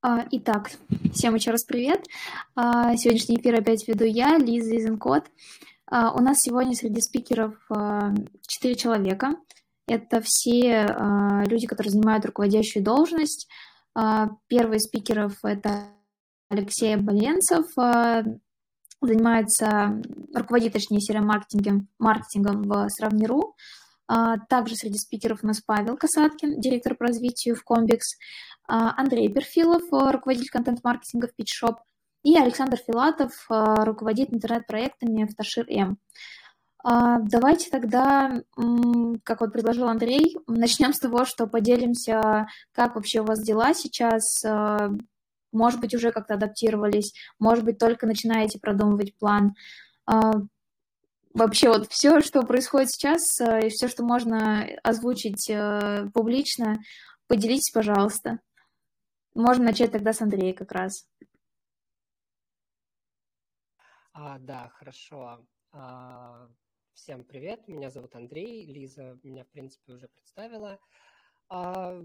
[0.00, 0.70] А, итак,
[1.12, 2.06] всем еще раз привет.
[2.54, 5.24] А, сегодняшний эфир опять веду я, Лиза Изенкот.
[5.90, 7.56] А, у нас сегодня среди спикеров
[8.46, 9.34] четыре человека.
[9.88, 10.86] Это все
[11.48, 13.48] люди, которые занимают руководящую должность.
[14.46, 15.88] Первый из спикеров– это
[16.50, 17.64] Алексей Боленцев,
[19.00, 20.00] занимается,
[20.34, 23.56] руководит, точнее, сериал-маркетингом маркетингом в Сравниру.
[24.48, 28.16] Также среди спикеров у нас Павел Касаткин, директор по развитию в Комбикс.
[28.68, 31.76] А, Андрей Перфилов, э, руководитель контент-маркетинга в PitchShop,
[32.22, 35.98] и Александр Филатов, э, руководитель интернет-проектами в Ташир М.
[36.84, 38.42] А, давайте тогда,
[39.24, 44.44] как вот предложил Андрей, начнем с того, что поделимся, как вообще у вас дела сейчас,
[44.44, 44.90] э,
[45.50, 49.54] может быть, уже как-то адаптировались, может быть, только начинаете продумывать план.
[51.38, 55.48] Вообще вот все, что происходит сейчас, и все, что можно озвучить
[56.12, 56.80] публично,
[57.28, 58.40] поделитесь, пожалуйста.
[59.36, 61.08] Можно начать тогда с Андрея как раз.
[64.12, 65.46] А, да, хорошо.
[65.70, 66.48] А,
[66.94, 70.80] всем привет, меня зовут Андрей, Лиза меня, в принципе, уже представила.
[71.48, 72.02] А,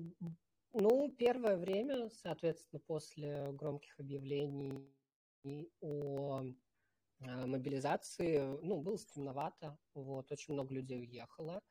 [0.74, 4.94] ну, первое время, соответственно, после громких объявлений
[5.82, 6.44] о
[7.46, 11.62] мобилизации, ну, было стремновато, вот, очень много людей уехало.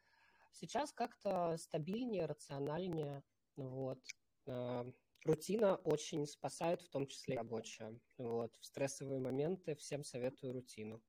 [0.52, 3.22] Сейчас как-то стабильнее, рациональнее,
[3.56, 4.00] вот.
[4.46, 4.86] А,
[5.24, 7.98] Рутина очень спасает, в том числе и рабочая.
[8.18, 8.56] Вот.
[8.60, 11.00] В стрессовые моменты всем советую рутину.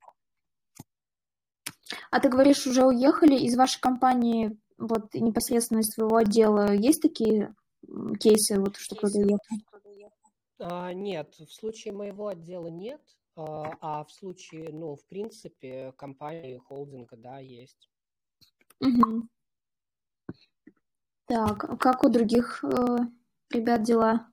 [2.12, 6.72] А ты говоришь, уже уехали из вашей компании, вот непосредственно из своего отдела.
[6.74, 7.56] Есть такие
[8.20, 9.58] кейсы, вот, что кто-то уехал?
[10.60, 13.02] А, нет, в случае моего отдела нет,
[13.36, 17.90] а, а в случае, ну, в принципе, компании, холдинга, да, есть.
[18.80, 19.28] Угу.
[21.26, 22.98] Так, а как у других э,
[23.50, 24.28] ребят, дела?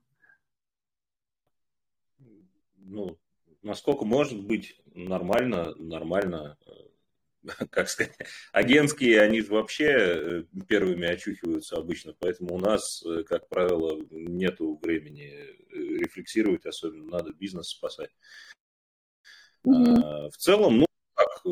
[2.76, 3.18] Ну,
[3.62, 8.16] насколько может быть нормально, нормально, э, как сказать,
[8.52, 14.78] агентские, они же вообще э, первыми очухиваются обычно, поэтому у нас, э, как правило, нету
[14.82, 15.32] времени
[15.70, 18.10] рефлексировать, особенно надо бизнес спасать.
[19.66, 20.30] Mm-hmm.
[20.30, 21.42] в целом, ну, так,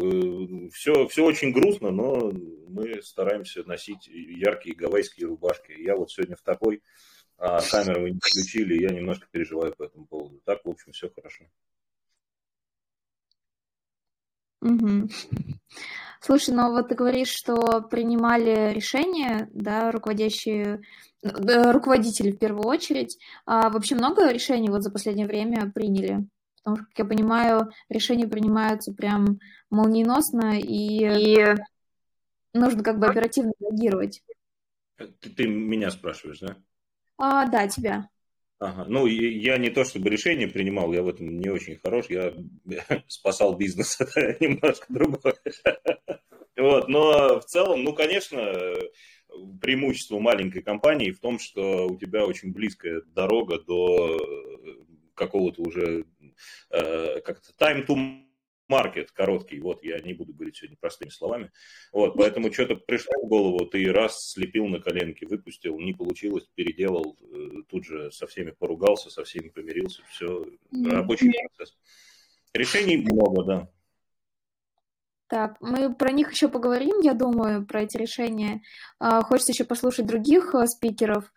[0.72, 2.32] все, все очень грустно, но
[2.68, 5.72] мы стараемся носить яркие гавайские рубашки.
[5.72, 6.80] Я вот сегодня в такой
[7.38, 10.40] а камеры вы не включили, я немножко переживаю по этому поводу.
[10.44, 11.44] Так, в общем, все хорошо.
[14.60, 15.08] Угу.
[16.20, 20.80] Слушай, ну вот ты говоришь, что принимали решения, да, руководящие,
[21.22, 23.16] э, руководители в первую очередь.
[23.46, 26.26] А вообще много решений вот за последнее время приняли?
[26.68, 29.38] Потому что, как я понимаю, решения принимаются прям
[29.70, 31.54] молниеносно, и, и
[32.52, 34.22] нужно как бы оперативно реагировать.
[34.96, 36.56] Ты, ты меня спрашиваешь, да?
[37.16, 38.10] А, да, тебя.
[38.58, 38.84] Ага.
[38.86, 42.34] Ну, я не то чтобы решение принимал, я в этом не очень хорош, я
[43.08, 45.34] спасал бизнес, это немножко другое.
[46.56, 48.74] Вот, но в целом, ну, конечно,
[49.60, 54.18] преимущество маленькой компании в том, что у тебя очень близкая дорога до
[55.18, 56.04] какого-то уже
[56.70, 58.28] э, как-то time to
[58.68, 61.50] маркет короткий, вот я не буду говорить сегодня простыми словами,
[61.92, 67.16] вот, поэтому что-то пришло в голову, ты раз слепил на коленке, выпустил, не получилось, переделал,
[67.20, 71.76] э, тут же со всеми поругался, со всеми помирился, все, рабочий процесс.
[72.52, 73.70] Решений много, да.
[75.28, 78.62] Так, мы про них еще поговорим, я думаю, про эти решения.
[78.98, 81.30] А, хочется еще послушать других э, спикеров.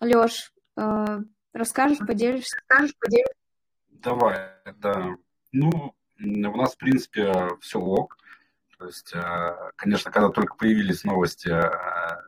[0.00, 0.52] Леш,
[1.54, 2.56] расскажешь, поделишься?
[2.68, 3.37] Расскажешь, поделишься?
[4.02, 5.16] Давай, да.
[5.52, 8.18] Ну, у нас, в принципе, все ок.
[8.78, 12.22] То есть, э, конечно, когда только появились новости, э,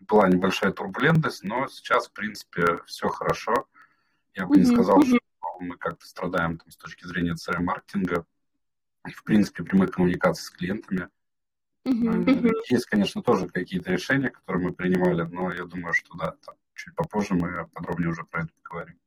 [0.00, 3.66] была небольшая турбулентность, но сейчас, в принципе, все хорошо.
[4.34, 5.18] Я бы не сказал, что
[5.60, 8.26] мы как-то страдаем там, с точки зрения CRM-маркетинга
[9.06, 11.08] и, в принципе, прямой коммуникации с клиентами.
[12.68, 16.94] Есть, конечно, тоже какие-то решения, которые мы принимали, но я думаю, что да, там, чуть
[16.94, 18.98] попозже мы подробнее уже про это поговорим.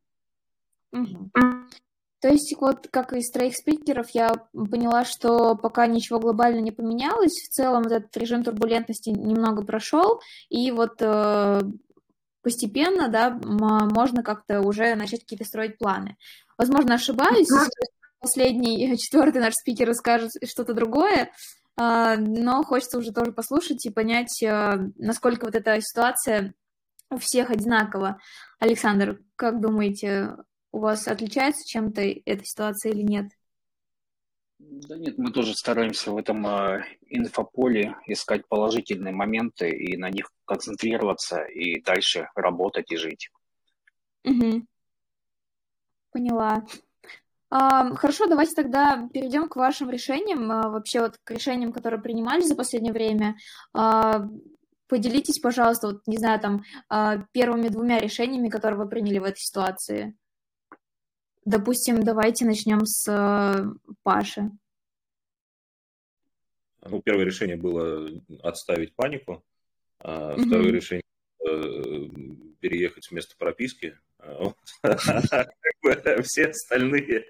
[2.22, 7.32] То есть вот как из троих спикеров я поняла, что пока ничего глобально не поменялось,
[7.32, 10.20] в целом этот режим турбулентности немного прошел,
[10.50, 11.62] и вот э,
[12.42, 16.18] постепенно, да, можно как-то уже начать какие-то строить планы.
[16.58, 17.48] Возможно, ошибаюсь,
[18.20, 21.32] последний, четвертый наш спикер расскажет что-то другое,
[21.80, 26.54] э, но хочется уже тоже послушать и понять, э, насколько вот эта ситуация
[27.10, 28.20] у всех одинакова.
[28.60, 30.36] Александр, как думаете,
[30.72, 33.32] у вас отличается чем-то эта ситуация или нет?
[34.60, 40.32] Да нет, мы тоже стараемся в этом э, инфополе искать положительные моменты и на них
[40.44, 43.30] концентрироваться и дальше работать и жить.
[44.26, 44.66] Угу.
[46.12, 46.66] Поняла.
[47.50, 52.48] А, хорошо, давайте тогда перейдем к вашим решениям, а, вообще вот к решениям, которые принимались
[52.48, 53.38] за последнее время.
[53.74, 54.28] А,
[54.88, 56.64] поделитесь, пожалуйста, вот, не знаю, там,
[57.32, 60.16] первыми двумя решениями, которые вы приняли в этой ситуации.
[61.46, 64.52] Допустим, давайте начнем с Паши.
[66.86, 68.10] Ну, первое решение было
[68.42, 69.44] отставить панику.
[70.02, 70.46] Mm-hmm.
[70.46, 71.04] Второе решение
[71.46, 72.08] э,
[72.60, 73.98] переехать с места прописки.
[76.24, 77.26] Все остальные.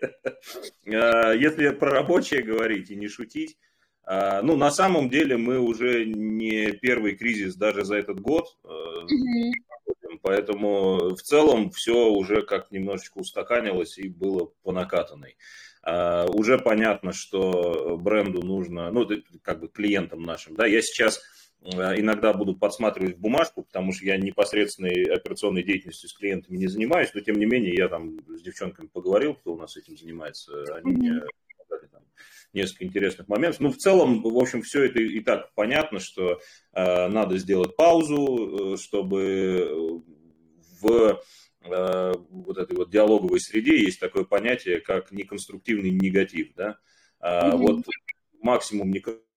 [0.88, 3.58] А, если про рабочее говорить и не шутить,
[4.04, 8.58] а, ну, на самом деле мы уже не первый кризис даже за этот год.
[8.64, 8.70] Э,
[10.22, 15.38] поэтому в целом все уже как немножечко устаканилось и было по накатанной.
[15.82, 19.08] А, уже понятно, что бренду нужно, ну,
[19.42, 21.22] как бы клиентам нашим, да, я сейчас
[21.62, 26.68] Э, иногда буду подсматривать в бумажку, потому что я непосредственной операционной деятельностью с клиентами не
[26.68, 30.64] занимаюсь, но тем не менее я там с девчонками поговорил, кто у нас этим занимается,
[30.76, 31.22] они мне
[32.54, 33.60] несколько интересных моментов.
[33.60, 36.40] Ну, в целом, в общем, все это и так понятно, что
[36.74, 40.02] э, надо сделать паузу, э, чтобы
[40.82, 41.22] в
[41.62, 46.78] э, вот этой вот диалоговой среде есть такое понятие, как неконструктивный негатив, да.
[47.20, 47.58] Э, mm-hmm.
[47.58, 47.86] Вот
[48.42, 49.30] максимум неконструктивного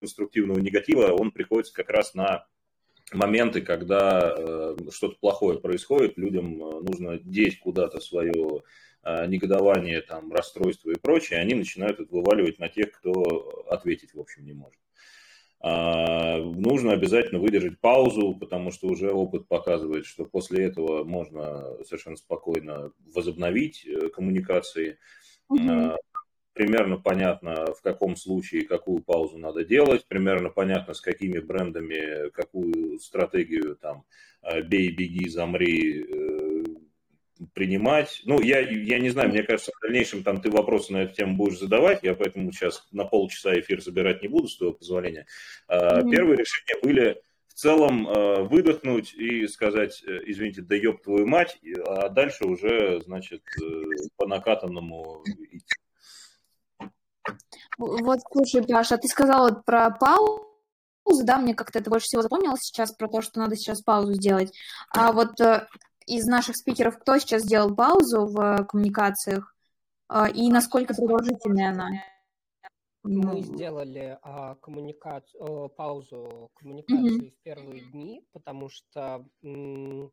[0.00, 2.46] конструктивного негатива, он приходится как раз на
[3.12, 8.60] моменты, когда э, что-то плохое происходит, людям э, нужно деть куда-то свое э,
[9.04, 14.44] негодование, там, расстройство и прочее, они начинают это вываливать на тех, кто ответить, в общем,
[14.44, 14.78] не может.
[15.62, 22.16] А, нужно обязательно выдержать паузу, потому что уже опыт показывает, что после этого можно совершенно
[22.16, 24.98] спокойно возобновить э, коммуникации.
[25.52, 25.96] Mm-hmm
[26.52, 32.98] примерно понятно, в каком случае какую паузу надо делать, примерно понятно, с какими брендами какую
[32.98, 34.04] стратегию там
[34.42, 36.29] э, бей, беги, замри э,
[37.54, 38.22] принимать.
[38.24, 41.36] Ну, я, я не знаю, мне кажется, в дальнейшем там ты вопросы на эту тему
[41.36, 45.26] будешь задавать, я поэтому сейчас на полчаса эфир забирать не буду, с твоего позволения.
[45.68, 46.10] Mm-hmm.
[46.10, 52.08] Первые решения были в целом э, выдохнуть и сказать, извините, да ёб твою мать, а
[52.08, 53.42] дальше уже, значит,
[54.16, 55.74] по накатанному идти.
[57.78, 60.44] Вот, слушай, Паша, ты сказала про паузу,
[61.24, 64.52] да, мне как-то это больше всего запомнилось сейчас, про то, что надо сейчас паузу сделать.
[64.94, 65.66] А вот э,
[66.06, 69.54] из наших спикеров кто сейчас сделал паузу в коммуникациях
[70.08, 71.90] э, и насколько продолжительная она?
[73.02, 77.30] Мы сделали а, коммуникацию, паузу коммуникации mm-hmm.
[77.30, 80.12] в первые дни, потому что м-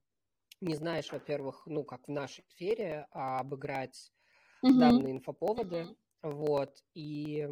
[0.62, 4.14] не знаешь, во-первых, ну, как в нашей сфере, а обыграть
[4.64, 4.80] mm-hmm.
[4.80, 7.48] данные инфоповоды, вот, и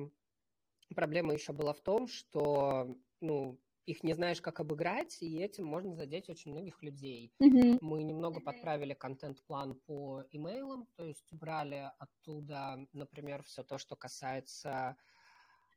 [0.95, 5.95] проблема еще была в том, что, ну, их не знаешь, как обыграть, и этим можно
[5.95, 7.31] задеть очень многих людей.
[7.41, 7.77] Mm-hmm.
[7.81, 14.97] Мы немного подправили контент-план по имейлам, то есть убрали оттуда, например, все то, что касается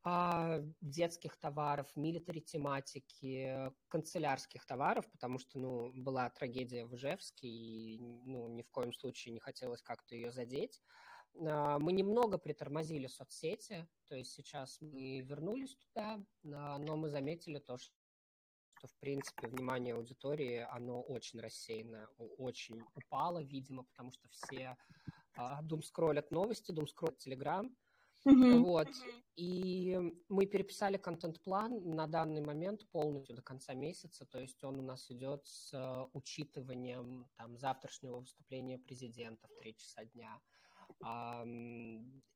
[0.04, 7.98] а, детских товаров, милитари тематики, канцелярских товаров, потому что, ну, была трагедия в Ижевске, и,
[7.98, 10.80] ну, ни в коем случае не хотелось как-то ее задеть.
[11.40, 17.58] А, мы немного притормозили соцсети, то есть сейчас мы вернулись туда, а, но мы заметили
[17.58, 17.97] то, что
[18.86, 22.08] в принципе внимание аудитории, оно очень рассеяно,
[22.38, 24.76] очень упало, видимо, потому что все
[25.36, 27.74] а, думскроллят новости, думскроллят Телеграм,
[28.26, 28.58] Mm-hmm.
[28.58, 28.88] Вот.
[29.36, 29.96] И
[30.28, 35.10] мы переписали контент-план на данный момент полностью до конца месяца, то есть он у нас
[35.10, 35.72] идет с
[36.12, 40.40] учитыванием там, завтрашнего выступления президента в 3 часа дня,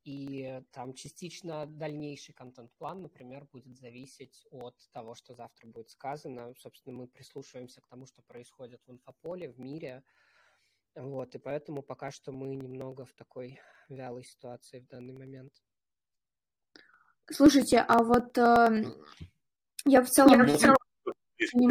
[0.05, 6.55] и там частично дальнейший контент-план, например, будет зависеть от того, что завтра будет сказано.
[6.57, 10.03] Собственно, мы прислушиваемся к тому, что происходит в инфополе, в мире.
[10.95, 15.53] Вот, и поэтому пока что мы немного в такой вялой ситуации в данный момент.
[17.31, 18.85] Слушайте, а вот э,
[19.87, 20.47] я в целом...
[20.47, 20.77] Я в целом...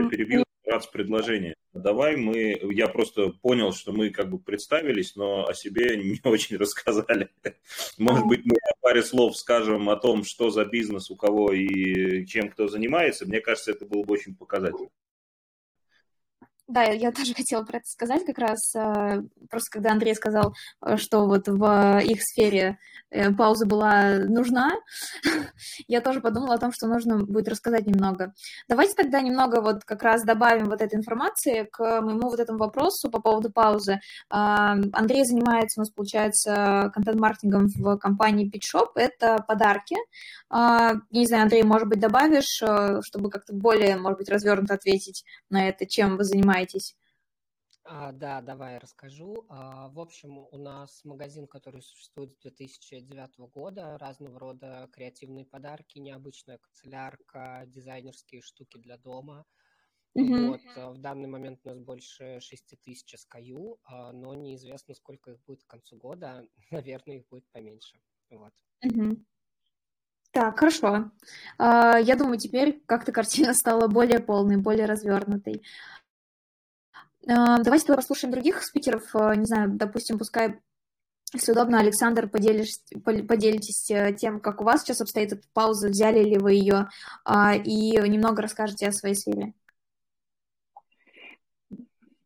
[0.10, 0.51] Перебью раз
[0.92, 1.56] предложение.
[1.74, 6.58] Давай мы, я просто понял, что мы как бы представились, но о себе не очень
[6.58, 7.30] рассказали.
[7.98, 12.50] Может быть, мы паре слов скажем о том, что за бизнес у кого и чем
[12.50, 13.26] кто занимается.
[13.26, 14.90] Мне кажется, это было бы очень показательно.
[16.72, 18.74] Да, я тоже хотела про это сказать как раз.
[18.76, 22.78] Э, просто когда Андрей сказал, э, что вот в их сфере
[23.10, 24.72] э, пауза была нужна,
[25.88, 28.34] я тоже подумала о том, что нужно будет рассказать немного.
[28.70, 33.12] Давайте тогда немного вот как раз добавим вот этой информации к моему вот этому вопросу
[33.12, 34.00] по поводу паузы.
[34.30, 38.92] Андрей занимается у нас, получается, контент-маркетингом в компании PitchShop.
[38.96, 39.98] Это подарки.
[40.50, 42.62] Я не знаю, Андрей, может быть, добавишь,
[43.04, 46.61] чтобы как-то более, может быть, развернуто ответить на это, чем вы занимаетесь?
[46.62, 46.96] Занимаетесь?
[47.84, 49.46] А, да, давай расскажу.
[49.50, 55.98] А, в общем, у нас магазин, который существует с 2009 года, разного рода креативные подарки,
[56.00, 59.46] необычная канцелярка, дизайнерские штуки для дома.
[60.16, 60.52] Мгм.
[60.52, 65.32] Вот, а, в данный момент у нас больше 6 тысяч SKU, а, но неизвестно, сколько
[65.32, 66.48] их будет к концу года.
[66.72, 68.00] Наверное, их будет поменьше.
[68.30, 68.54] Вот.
[68.84, 69.26] Мгм.
[70.32, 71.12] Так, хорошо.
[71.58, 75.64] А, Я думаю, теперь как-то картина стала более полной, более развернутой.
[77.28, 79.04] А, Давайте тогда послушаем других спикеров.
[79.14, 80.60] А, Не знаю, допустим, пускай,
[81.34, 86.24] если удобно, Александр, поделишь, поделитесь э, тем, как у вас сейчас обстоит эта пауза, взяли
[86.24, 86.90] ли вы ее,
[87.24, 89.54] а, и немного расскажете о своей сфере.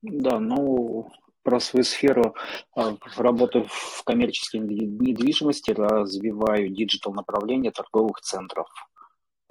[0.01, 1.11] Да, ну,
[1.43, 2.35] про свою сферу.
[3.17, 8.67] Работаю в коммерческой недвижимости, развиваю digital направление торговых центров.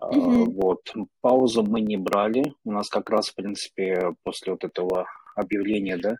[0.01, 0.51] Мгм.
[0.51, 0.93] Вот.
[1.21, 2.55] Паузу мы не брали.
[2.65, 6.17] У нас как раз, в принципе, после вот этого объявления, да,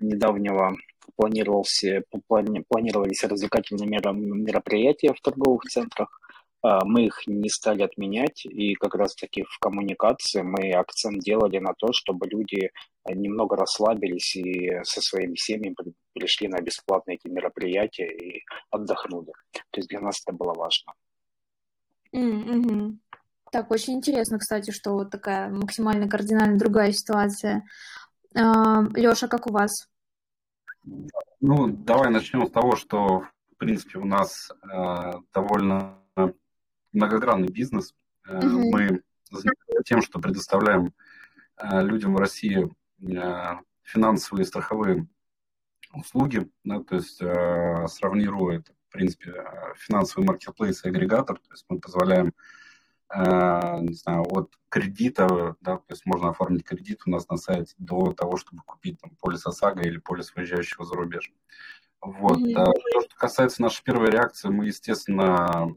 [0.00, 0.76] недавнего
[1.16, 6.08] планировался, плани- планировались развлекательные мероприятия в торговых центрах.
[6.60, 11.72] А, Мы их не стали отменять, и как раз-таки в коммуникации мы акцент делали на
[11.74, 12.70] то, чтобы люди
[13.04, 19.32] а, немного расслабились и со своими семьями при- пришли на бесплатные эти мероприятия и отдохнули.
[19.52, 20.92] То есть для нас это было важно.
[22.12, 23.00] Мгм.
[23.52, 27.64] Так, очень интересно, кстати, что вот такая максимально кардинально другая ситуация.
[28.34, 29.88] Леша, как у вас?
[31.40, 33.20] Ну, давай начнем с того, что,
[33.52, 35.98] в принципе, у нас э, довольно
[36.92, 37.94] многогранный бизнес.
[38.26, 38.70] Э, Мгм.
[38.70, 40.92] Мы занимаемся тем, что предоставляем
[41.56, 42.70] э, людям в России
[43.00, 45.06] э, финансовые и страховые
[45.92, 51.66] услуги, да, то есть э, сравнируя в принципе, э, финансовый маркетплейс и агрегатор, то есть
[51.68, 52.32] мы позволяем э,
[53.10, 58.12] не знаю, от кредита, да, то есть можно оформить кредит у нас на сайте до
[58.12, 61.32] того, чтобы купить там полис ОСАГО или полис выезжающего за рубеж.
[62.00, 62.38] Вот.
[62.38, 62.56] Мгм.
[62.56, 65.74] А То, что касается нашей первой реакции, мы, естественно,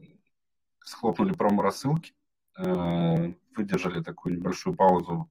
[0.80, 2.14] схлопнули промо-рассылки,
[2.58, 5.30] э, выдержали такую небольшую паузу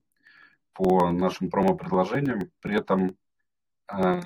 [0.72, 3.16] по нашим промо-предложениям, при этом
[3.92, 4.20] э,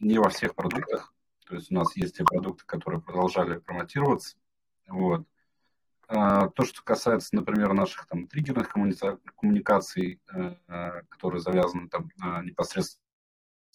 [0.00, 1.14] не во всех продуктах,
[1.46, 4.36] то есть у нас есть те продукты, которые продолжали промотироваться,
[4.88, 5.26] вот.
[6.08, 12.10] А, То, что касается, например, наших там триггерных коммуни- коммуникаций, э, э, которые завязаны там
[12.16, 13.04] на непосредственно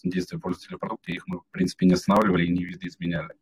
[0.03, 3.35] действия пользователя продукта, их мы, в принципе, не останавливали и не видоизменяли.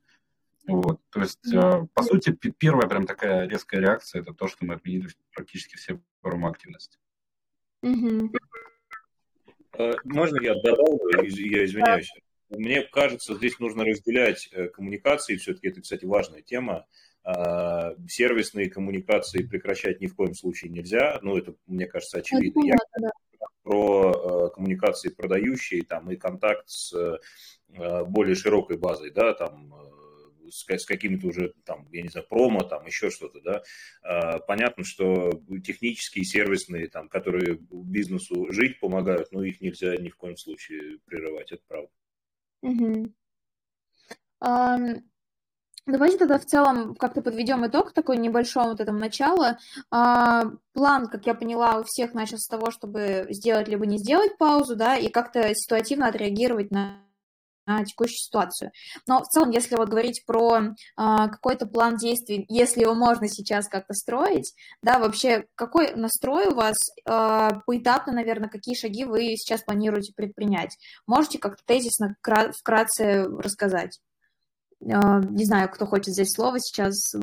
[0.68, 1.00] Вот.
[1.10, 5.08] То есть, э, по сути, первая прям такая резкая реакция– это то, что мы отменили
[5.34, 7.00] практически все промо-активности.
[7.82, 8.34] Мгм.
[9.74, 11.24] Э, Можно я добавлю?
[11.24, 12.12] Я извиняюсь.
[12.50, 15.38] Мне кажется, здесь нужно разделять э, коммуникации.
[15.38, 16.86] Все-таки это, кстати, важная тема.
[17.24, 21.20] А, Сервисные коммуникации прекращать ни в коем случае нельзя.
[21.22, 22.66] Ну, это, мне кажется, Это очевидно.
[22.66, 22.78] Я
[23.63, 30.50] про э, коммуникации продающие там, и контакт с э, более широкой базой, да, там, э,
[30.50, 33.63] с, ка- с какими-то уже, там, я не знаю, промо, там, еще что-то, да.
[34.04, 40.18] Э, Понятно, что технические, сервисные, там, которые бизнесу жить помогают, но их нельзя ни в
[40.18, 41.92] коем случае прерывать, это правда.
[44.40, 45.04] Ам,
[45.88, 49.58] Давайте тогда в целом как-то подведем итог такой небольшого вот этому начала.
[49.90, 54.38] А, План, как я поняла, у всех начал с того, чтобы сделать либо не сделать
[54.38, 57.00] паузу, да, и как-то ситуативно отреагировать на,
[57.66, 58.72] на текущую ситуацию.
[59.08, 63.68] Но в целом, если вот говорить про а, какой-то план действий, если его можно сейчас
[63.68, 69.64] как-то строить, да, вообще какой настрой у вас а, поэтапно, наверное, какие шаги вы сейчас
[69.64, 70.78] планируете предпринять?
[71.08, 74.00] Можете как-то тезисно кра- вкратце рассказать?
[74.90, 77.14] А, Не знаю, кто хочет взять слово сейчас.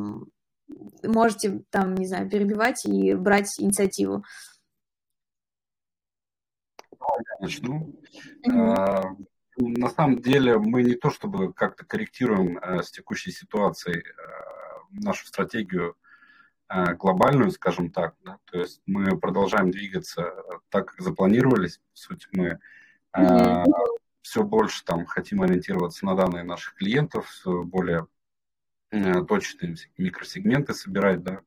[1.03, 4.25] Можете там, не знаю, перебивать и брать инициативу.
[7.41, 7.95] Начну.
[8.45, 8.61] Мгм.
[8.61, 9.03] А,
[9.57, 14.03] На самом деле мы не то чтобы как-то корректируем э, с текущей ситуацией э,
[14.91, 15.97] нашу стратегию
[16.69, 18.15] э, глобальную, скажем так.
[18.25, 18.38] да.
[18.45, 20.33] То есть мы продолжаем двигаться
[20.69, 21.79] так, как запланировались.
[21.79, 22.61] По сути, мы.
[24.28, 28.06] Все больше там хотим ориентироваться на данные наших клиентов, всё более
[28.90, 31.40] э, точные микросегменты собирать, да,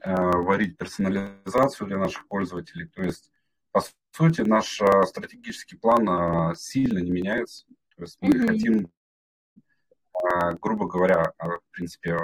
[0.00, 2.86] э, варить персонализацию для наших пользователей.
[2.88, 3.32] То есть,
[3.72, 3.82] по
[4.12, 7.64] сути, наш э, стратегический план сильно не меняется.
[7.96, 8.46] То есть мы Мгм.
[8.46, 8.92] хотим,
[10.60, 12.18] грубо говоря, в принципе,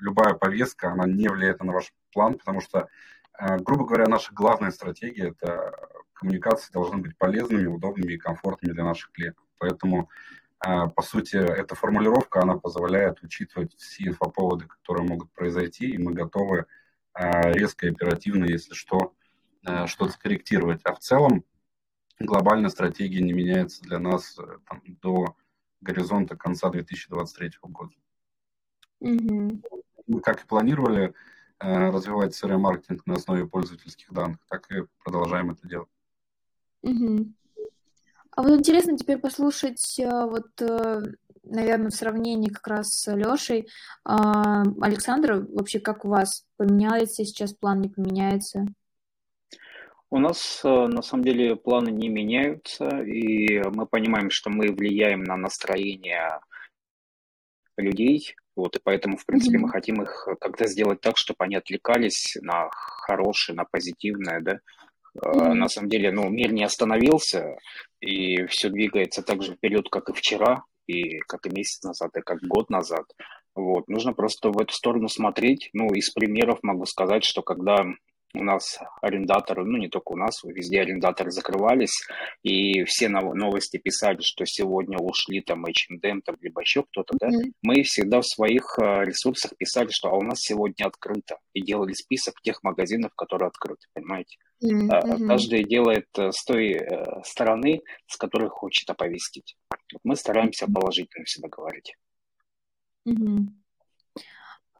[0.00, 2.88] любая повестка, она не влияет на ваш план, потому что,
[3.60, 9.12] грубо говоря, наша главная стратегия– это коммуникации должны быть полезными, удобными и комфортными для наших
[9.12, 9.44] клиентов.
[9.58, 10.08] Поэтому,
[10.66, 16.12] э, по сути, эта формулировка, она позволяет учитывать все инфоповоды, которые могут произойти, и мы
[16.12, 16.66] готовы
[17.14, 19.14] э, резко и оперативно, если что,
[19.66, 20.80] э, что-то корректировать.
[20.84, 21.44] А в целом,
[22.18, 25.36] глобальная стратегия не меняется для нас э, там, до
[25.80, 27.92] горизонта конца 2023 года.
[29.00, 29.62] Угу.
[30.06, 31.14] Мы как и планировали
[31.60, 35.88] э, развивать CRM-маркетинг на основе пользовательских данных, так и продолжаем это делать.
[36.84, 37.32] Угу.
[38.36, 40.48] А вот интересно теперь послушать, э, вот,
[41.42, 43.68] наверное, в сравнении как раз с Лешей.
[44.04, 46.44] Александр, вообще как у вас?
[46.56, 48.66] Поменяется сейчас план, не поменяется?
[50.10, 55.24] У нас э, на самом деле планы не меняются, и мы понимаем, что мы влияем
[55.24, 56.38] на настроение
[57.76, 62.36] людей, вот, и поэтому, в принципе, мы хотим их как-то сделать так, чтобы они отвлекались
[62.40, 64.60] на хорошее, на позитивное, да.
[65.16, 65.54] Mm-hmm.
[65.54, 67.56] На самом деле, ну, мир не остановился,
[68.00, 72.20] и все двигается так же вперед, как и вчера, и как и месяц назад, и
[72.20, 73.04] как год назад.
[73.54, 75.70] Вот, нужно просто в эту сторону смотреть.
[75.72, 77.84] Ну, из примеров могу сказать, что когда
[78.34, 82.06] у нас арендаторы, ну не только у нас, везде арендаторы закрывались,
[82.42, 87.52] и все новости писали, что сегодня ушли там H&M, там, либо еще кто-то, да, mm-hmm.
[87.62, 91.92] мы всегда в своих э, ресурсах писали, что а у нас сегодня открыто, и делали
[91.92, 94.36] список тех магазинов, которые открыты, понимаете?
[94.64, 95.26] Mm-hmm.
[95.26, 96.80] Каждый делает э, с той
[97.24, 99.56] стороны, с которой хочет оповестить.
[100.02, 101.94] Мы стараемся положительно всегда говорить.
[103.08, 103.63] Mm-hmm.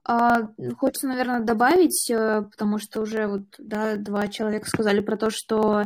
[0.06, 5.30] А, хочется, наверное, добавить, э, потому что уже вот, да, два человека сказали про то,
[5.30, 5.84] что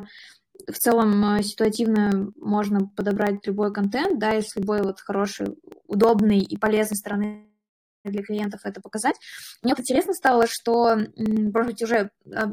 [0.67, 5.57] в целом э, ситуативно можно подобрать любой контент, да, и любой вот хорошей,
[5.87, 7.47] удобной и полезной стороны
[8.05, 9.17] для клиентов это показать.
[9.63, 12.47] Мне вот интересно стало, что, может быть, уже а,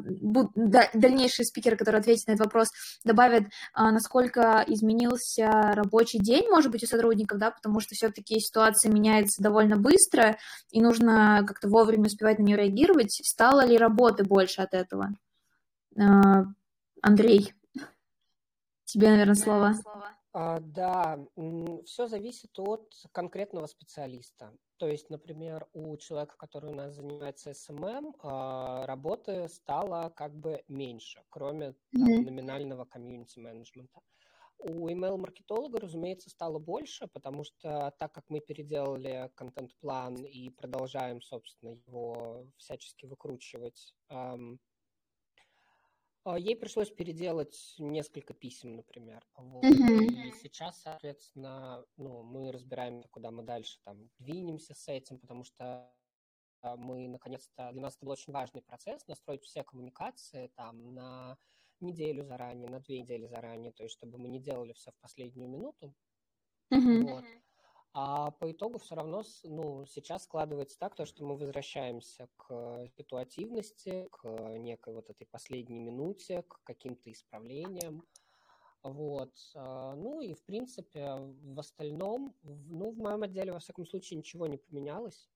[0.94, 2.70] дальнейшие спикеры, которые ответят на этот вопрос,
[3.04, 8.92] добавят, а, насколько изменился рабочий день, может быть, у сотрудников, да, потому что все-таки ситуация
[8.92, 10.38] меняется довольно быстро,
[10.72, 13.20] и нужно как-то вовремя успевать на нее реагировать.
[13.24, 15.10] Стало ли работы больше от этого?
[15.98, 16.46] А,
[17.02, 17.54] Андрей,
[18.86, 19.76] тебе, наверное, слово.
[20.34, 21.18] Да,
[21.86, 24.52] все зависит от конкретного специалиста.
[24.78, 30.64] То есть, например, у человека, который у нас занимается SMM, а, работы стало как бы
[30.68, 34.02] меньше, кроме там, номинального комьюнити-менеджмента.
[34.58, 41.72] У email-маркетолога, разумеется, стало больше, потому что так как мы переделали контент-план и продолжаем, собственно,
[41.72, 43.94] его всячески выкручивать,
[46.34, 49.24] ей пришлось переделать несколько писем, например.
[49.36, 49.64] Вот.
[49.64, 50.30] Mm-hmm.
[50.30, 55.94] И сейчас, соответственно, ну, мы разбираем, куда мы дальше там двинемся с этим, потому что
[56.62, 61.38] а, мы, наконец-то, для нас это был очень важный процесс, настроить все коммуникации там на
[61.80, 65.50] неделю заранее, на две недели заранее, то есть чтобы мы не делали все в последнюю
[65.50, 65.94] минуту.
[66.74, 67.02] Mm-hmm.
[67.04, 67.26] Вот.
[67.98, 74.10] А по итогу все равно ну, сейчас складывается так, то, что мы возвращаемся к ситуативности,
[74.12, 74.28] к
[74.58, 78.06] некой вот этой последней минуте, к каким-то исправлениям.
[78.84, 79.32] Вот.
[79.56, 84.46] А, ну и, в принципе, в остальном, ну, в моем отделе, во всяком случае, ничего
[84.48, 85.30] не поменялось.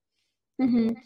[0.60, 0.88] Mm-hmm.
[0.88, 0.98] Вот.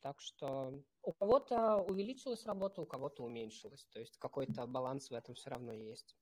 [0.00, 3.84] Так что у кого-то увеличилась работа, у кого-то уменьшилась.
[3.92, 6.16] То есть какой-то баланс в этом все равно есть.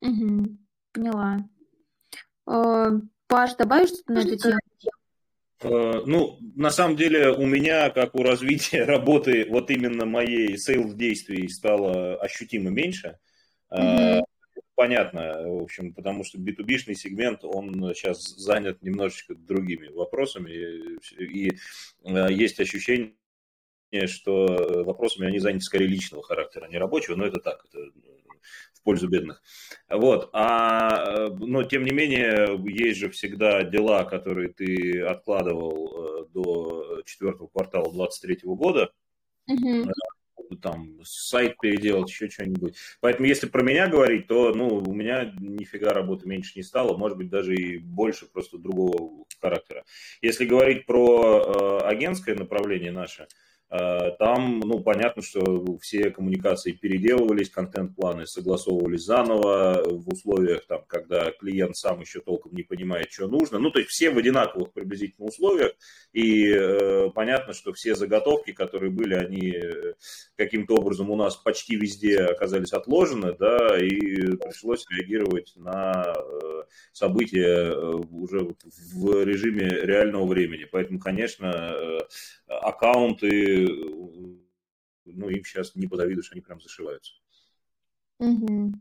[0.00, 0.56] Угу,
[0.92, 1.38] поняла.
[3.28, 4.58] Паш, добавишь что-то на эту тему?
[5.60, 10.94] Э, ну, на самом деле у меня, как у развития работы вот именно моей sales
[10.94, 13.18] действий стало ощутимо меньше.
[13.72, 14.22] Mm-hmm.
[14.74, 20.50] Понятно, в общем, потому что B2B -шный сегмент, он сейчас занят немножечко другими вопросами,
[21.18, 21.50] и
[22.04, 23.14] э, есть ощущение,
[24.04, 27.90] что вопросами они заняты скорее личного характера, а не рабочего, но это так, это
[28.86, 29.42] пользу бедных.
[29.90, 30.30] Вот.
[30.32, 37.48] А, но, тем не менее, есть же всегда дела, которые ты откладывал э, до четвертого
[37.48, 38.90] квартала 2023 года.
[39.48, 39.90] Угу
[40.62, 42.76] там сайт переделать, еще что-нибудь.
[43.00, 47.18] Поэтому, если про меня говорить, то, ну, у меня нифига работы меньше не стало, может
[47.18, 49.84] быть, даже и больше просто другого характера.
[50.22, 57.50] Если говорить про э, агентское направление наше, Э, там, ну, понятно, что все коммуникации переделывались,
[57.50, 63.58] контент-планы согласовывались заново в условиях, там, когда клиент сам еще толком не понимает, что нужно.
[63.58, 65.72] Ну, то есть все в одинаковых приблизительно условиях.
[66.12, 69.94] И э, понятно, что все заготовки, которые были, они э,
[70.36, 77.72] каким-то образом у нас почти везде оказались отложены, да, и пришлось реагировать на э, события
[77.72, 78.54] э, уже
[78.94, 80.66] в режиме реального времени.
[80.70, 81.98] Поэтому, конечно, э,
[82.46, 83.66] аккаунты,
[85.06, 87.14] ну, им сейчас не позавидуешь, они прям зашиваются.
[88.18, 88.72] Угу.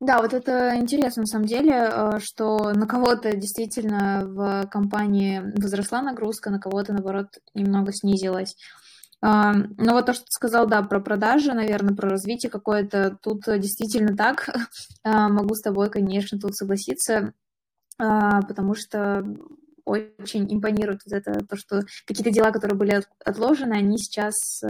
[0.00, 6.50] Да, вот это интересно на самом деле, что на кого-то действительно в компании возросла нагрузка,
[6.50, 8.56] на кого-то, наоборот, немного снизилась.
[9.22, 13.42] А, ну вот то, что ты сказал, да, про продажи, наверное, про развитие какое-то, тут
[13.46, 14.48] действительно так.
[15.04, 17.32] А, могу с тобой, конечно, тут согласиться,
[17.98, 19.24] а, потому что
[19.84, 24.62] очень импонирует вот это, то, что какие-то дела, которые были отложены, они сейчас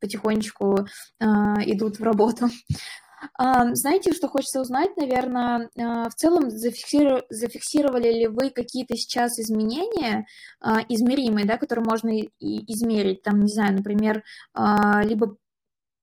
[0.00, 0.86] потихонечку
[1.18, 2.50] идут в работу.
[3.38, 10.26] Знаете, что хочется узнать, наверное, а, в целом зафиксировали ли вы какие-то сейчас изменения
[10.60, 14.22] а, измеримые, да, которые можно измерить, там, не знаю, например,
[14.54, 15.36] а, либо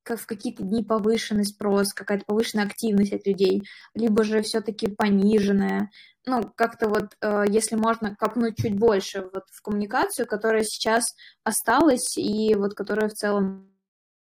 [0.03, 5.89] как в какие-то дни повышенный спрос, какая-то повышенная активность от людей, либо же все-таки пониженная.
[6.25, 7.17] Ну, как-то вот,
[7.49, 13.13] если можно копнуть чуть больше вот в коммуникацию, которая сейчас осталась и вот которая в
[13.15, 13.69] целом,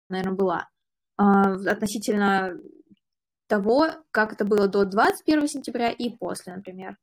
[0.09, 0.69] наверное, была
[1.19, 2.57] относительно
[3.55, 6.99] того, как это было до 21 сентября и после, например.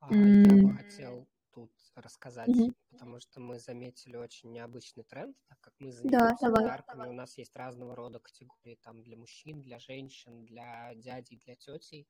[0.00, 2.72] А, я бы хотел тут рассказать, mm-hmm.
[2.92, 7.36] потому что мы заметили очень необычный тренд, так как мы занимаемся да, подарками, у нас
[7.36, 12.06] есть разного рода категории там для мужчин, для женщин, для дядей, для тетей.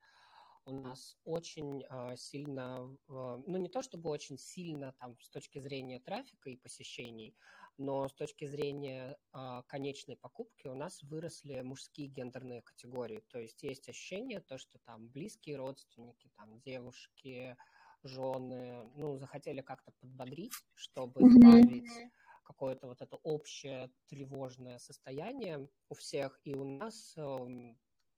[0.68, 5.60] У нас очень э, сильно, э, ну не то чтобы очень сильно там с точки
[5.60, 7.34] зрения трафика и посещений,
[7.78, 13.24] но с точки зрения э, конечной покупки у нас выросли мужские гендерные категории.
[13.28, 17.56] То есть есть ощущение, то, что там близкие родственники, там девушки,
[18.02, 22.10] жены, ну, захотели как-то подбодрить, чтобы избавить
[22.44, 26.38] какое-то вот это общее тревожное состояние у всех.
[26.44, 27.74] И у нас э,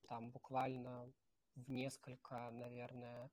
[0.09, 1.13] там буквально
[1.55, 3.31] в несколько, наверное,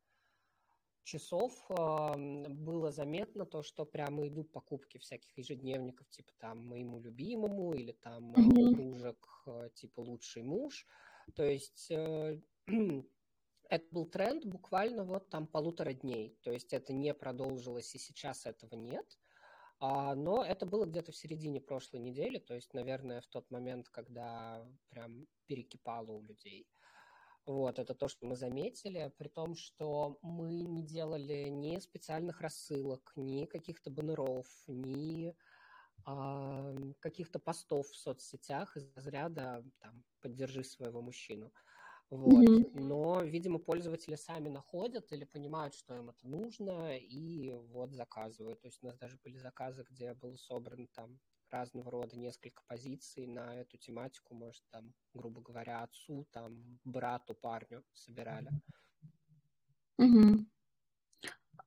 [1.04, 7.94] часов было заметно то, что прямо идут покупки всяких ежедневников, типа там моему любимому или
[7.94, 8.76] там mm-hmm.
[8.76, 10.86] кружек э, типа лучший муж.
[11.36, 12.42] То есть э,
[13.70, 16.38] это был тренд буквально вот там полутора дней.
[16.42, 19.18] То есть это не продолжилось и сейчас этого нет.
[19.80, 23.90] А, но это было где-то в середине прошлой недели, то есть, наверное, в тот момент,
[23.90, 26.68] когда прям перекипало у людей.
[27.48, 33.14] Вот, это то, что мы заметили, при том, что мы не делали ни специальных рассылок,
[33.16, 35.34] ни каких-то баннеров, ни
[36.06, 41.54] а, каких-то постов в соцсетях из разряда там, «поддержи своего мужчину».
[42.10, 42.44] Вот.
[42.44, 42.80] Mm-hmm.
[42.82, 48.60] Но, видимо, пользователи сами находят или понимают, что им это нужно, и вот заказывают.
[48.60, 51.18] То есть у нас даже были заказы, где было собрано там
[51.52, 57.84] разного рода несколько позиций на эту тематику, может, там, грубо говоря, отцу, там, брату, парню
[57.94, 58.50] собирали.
[59.98, 60.46] Угу.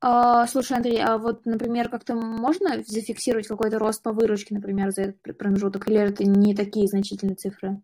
[0.02, 5.02] А, слушай, Андрей, а вот, например, как-то можно зафиксировать какой-то рост по выручке, например, за
[5.02, 7.82] этот промежуток, или это не такие значительные цифры?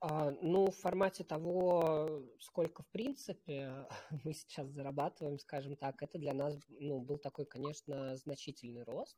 [0.00, 3.86] А, ну, в формате того, сколько, в принципе,
[4.24, 9.16] мы сейчас зарабатываем, скажем так, это для нас ну, был такой, конечно, значительный рост.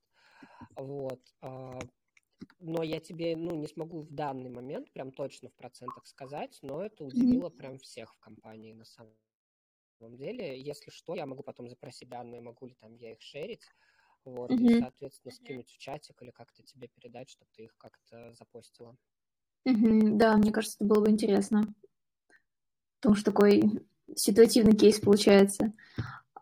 [0.77, 1.21] Вот.
[1.41, 1.79] А,
[2.59, 6.85] но я тебе ну, не смогу в данный момент прям точно в процентах сказать, но
[6.85, 9.15] это удивило прям всех в компании на самом
[10.17, 10.61] деле.
[10.61, 13.63] Если что, я могу потом запросить данные, могу ли там я их шерить.
[14.25, 14.79] Вот, mm-hmm.
[14.79, 18.97] и, соответственно, скинуть в чатик или как-то тебе передать, чтобы ты их как-то запостила.
[19.67, 20.19] Мгм.
[20.19, 21.75] Да, мне кажется, это было бы интересно.
[23.01, 23.63] Потому что такой
[24.15, 25.73] ситуативный кейс получается.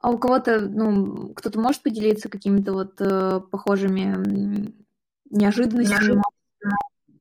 [0.02, 4.74] А у кого-то, ну, кто-то может поделиться какими-то вот э, похожими
[5.30, 6.20] неожиданностями?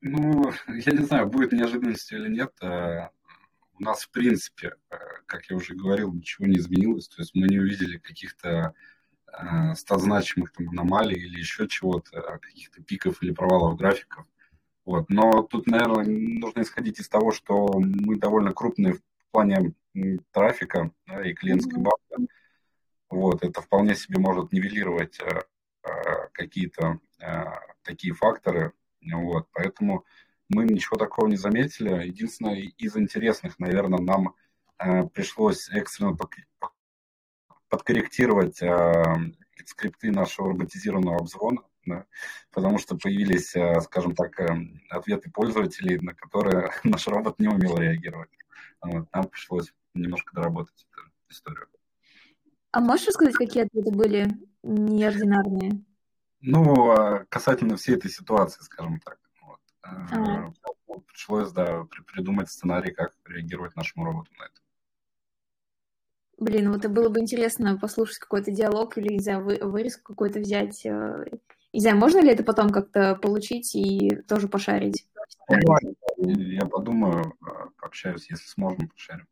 [0.01, 2.51] Ну, я не знаю, будет неожиданностью или нет.
[2.61, 3.09] Э,
[3.79, 4.95] у нас, в принципе, э,
[5.27, 7.07] как я уже говорил, ничего не изменилось.
[7.07, 8.73] То есть мы не увидели каких-то
[9.27, 14.25] э, стазначимых там аномалий или еще чего-то, каких-то пиков или провалов графиков.
[14.85, 15.07] Вот.
[15.11, 19.75] Но тут, наверное, нужно исходить из того, что мы довольно крупные в плане
[20.31, 22.27] трафика да, и клиентской базы.
[23.11, 23.43] Вот.
[23.43, 25.43] Это вполне себе может нивелировать э,
[25.83, 27.45] э, какие-то э,
[27.83, 28.73] такие факторы.
[29.11, 29.47] Вот.
[29.53, 30.05] Поэтому
[30.49, 32.07] мы ничего такого не заметили.
[32.07, 34.35] Единственное, из интересных, наверное, нам
[35.13, 36.17] пришлось экстренно
[37.69, 39.03] подкорректировать э,
[39.65, 42.05] скрипты нашего роботизированного обзвона да,
[42.51, 44.55] потому что появились, скажем так, э,
[44.89, 48.29] ответы пользователей, на которые наш робот не умел реагировать.
[48.81, 51.67] Вот, нам пришлось немножко доработать эту историю.
[52.71, 54.27] А можешь рассказать, какие ответы были
[54.63, 55.83] неординарные?
[56.41, 59.19] Ну, а касательно всей этой ситуации, скажем так.
[59.41, 59.59] Вот.
[59.83, 60.51] А.
[61.07, 64.61] Пришлось, да, придумать сценарий, как реагировать нашему роботу на это.
[66.37, 70.85] Блин, вот это было бы интересно послушать какой-то диалог или, не знаю, вырезку какой-то взять
[71.73, 75.07] не знаю, можно ли это потом как-то получить и тоже пошарить?
[76.17, 79.27] Я подумаю, а, пообщаюсь, если сможем, пошарим.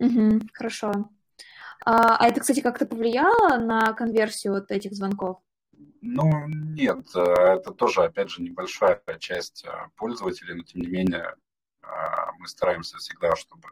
[0.00, 1.10] Угу, хорошо.
[1.84, 5.38] А, а это, кстати, как-то повлияло на конверсию вот этих звонков?
[6.02, 11.34] Ну, нет, э, это тоже, опять же, небольшая часть э, пользователей, но тем не менее
[11.82, 11.86] э,
[12.38, 13.68] мы стараемся всегда, чтобы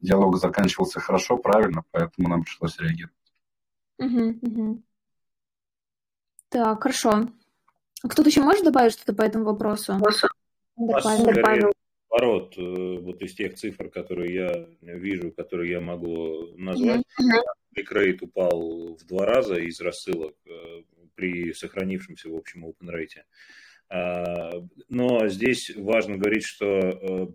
[0.00, 3.14] диалог заканчивался хорошо, правильно, поэтому нам пришлось реагировать.
[3.98, 4.82] Угу, угу.
[6.48, 7.28] Так, хорошо.
[8.02, 9.98] Кто-то еще может добавить что-то по этому вопросу?
[11.42, 11.72] Павел.
[12.10, 17.02] Наоборот, вот из тех цифр, которые я вижу, которые я могу назвать,
[17.72, 20.34] кликрейт упал в два раза из рассылок
[21.14, 23.22] при сохранившемся в общем open rate.
[23.92, 24.52] А,
[24.88, 27.26] но здесь важно говорить, что э,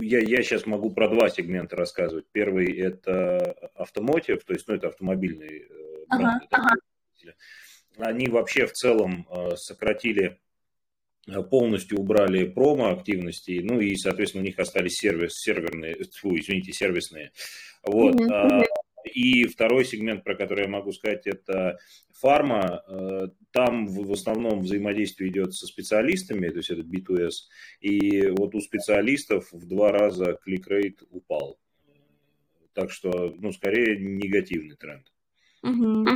[0.00, 2.26] я, я сейчас могу про два сегмента рассказывать.
[2.32, 6.46] Первый– это автомотив, то есть ну, это автомобильные э, бренды.
[6.50, 6.74] Ага,
[7.22, 7.34] ага.
[7.96, 10.40] Они вообще в целом э, сократили
[11.50, 17.32] полностью убрали промо-активности, ну и, соответственно, у них остались сервис, серверные, фу, извините, сервисные.
[17.84, 18.14] Вот.
[18.14, 18.64] Mm-hmm.
[19.12, 21.78] И второй сегмент, про который я могу сказать, это
[22.12, 22.82] фарма.
[22.88, 27.32] Э, там в основном взаимодействие идет со специалистами, то есть это B2S.
[27.80, 31.58] И вот у специалистов в два раза клик-рейт упал.
[32.74, 35.06] Так что, ну, скорее негативный тренд.
[35.62, 36.06] Угу.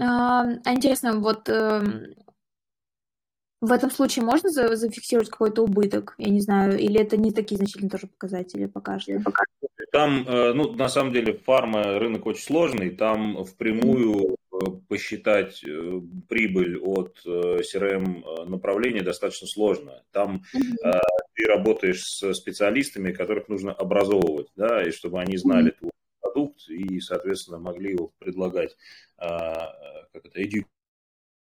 [0.00, 1.82] А, а интересно, вот э,
[3.60, 6.14] в этом случае можно за зафиксировать какой-то убыток?
[6.18, 9.20] Я не знаю, или это не такие значительные тоже показатели пока что?
[9.92, 12.90] Там, э, ну, на самом деле, фарма рынок очень сложный.
[12.90, 14.56] Там впрямую э,
[14.88, 20.02] посчитать э, прибыль от CRM направления достаточно сложно.
[20.12, 21.00] Там mm-hmm.
[21.34, 25.78] ты работаешь с специалистами, которых нужно образовывать, да, и чтобы они знали mm-hmm.
[25.78, 28.76] твой продукт и, соответственно, могли его предлагать,
[29.18, 30.40] как это,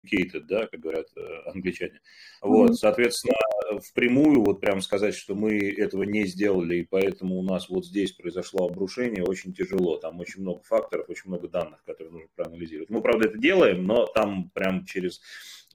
[0.04, 2.00] educated, да, как говорят э, англичане.
[2.40, 3.34] Вот, соответственно,
[3.80, 8.12] впрямую вот прям сказать, что мы этого не сделали, и поэтому у нас вот здесь
[8.12, 9.98] произошло обрушение, очень тяжело.
[9.98, 12.90] Там очень много факторов, очень много данных, которые нужно проанализировать.
[12.90, 15.20] Мы, правда, это делаем, но там прям через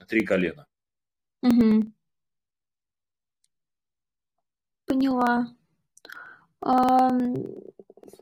[0.07, 0.65] три колена.
[1.41, 1.91] Угу.
[4.85, 5.47] Поняла.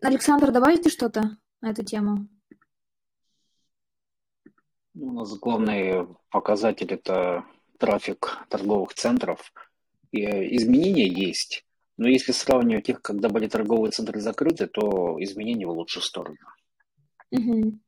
[0.02, 2.28] Александр, добавите что-то на эту тему?
[4.94, 7.46] У нас главный показатель– это
[7.78, 9.54] трафик торговых центров.
[10.12, 10.22] И
[10.58, 11.66] изменения есть,
[11.98, 16.38] но если сравнивать их, когда были торговые центры закрыты, то изменения в лучшую сторону.
[17.32, 17.80] Угу.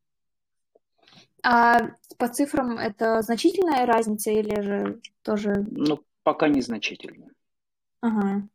[1.43, 5.65] А по цифрам это значительная разница или же тоже...
[5.71, 7.31] Ну, пока незначительная.
[7.99, 8.47] Ага.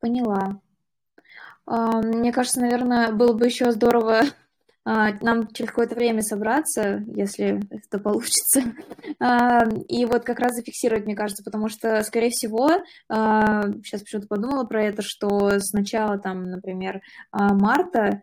[0.00, 0.60] Поняла.
[1.64, 4.22] А, мне кажется, наверное, было бы еще здорово
[5.20, 8.62] нам через какое-то время собраться, если это получится,
[9.20, 12.70] а, и вот как раз зафиксировать, мне кажется, потому что, скорее всего,
[13.08, 17.00] сейчас почему-то подумала про это, что с начала, там, например,
[17.32, 18.22] марта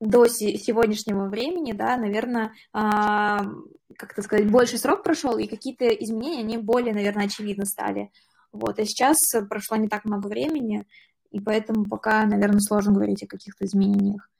[0.00, 6.58] до сегодняшнего времени, да, наверное, как это сказать, больше срок прошел, и какие-то изменения, они
[6.58, 8.10] более, наверное, очевидно стали.
[8.52, 9.16] Вот, а сейчас
[9.48, 10.86] прошло не так много времени,
[11.30, 14.30] и поэтому пока, наверное, сложно говорить о каких-то изменениях.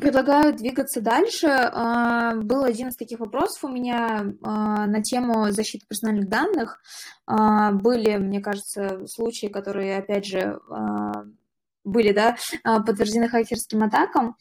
[0.00, 1.46] Предлагаю двигаться дальше.
[1.48, 6.82] А, был один из таких вопросов у меня а, на тему защиты персональных данных.
[7.26, 10.60] А, были, мне кажется, случаи, которые, опять же,
[11.84, 14.36] были да, подтверждены хакерским атакам.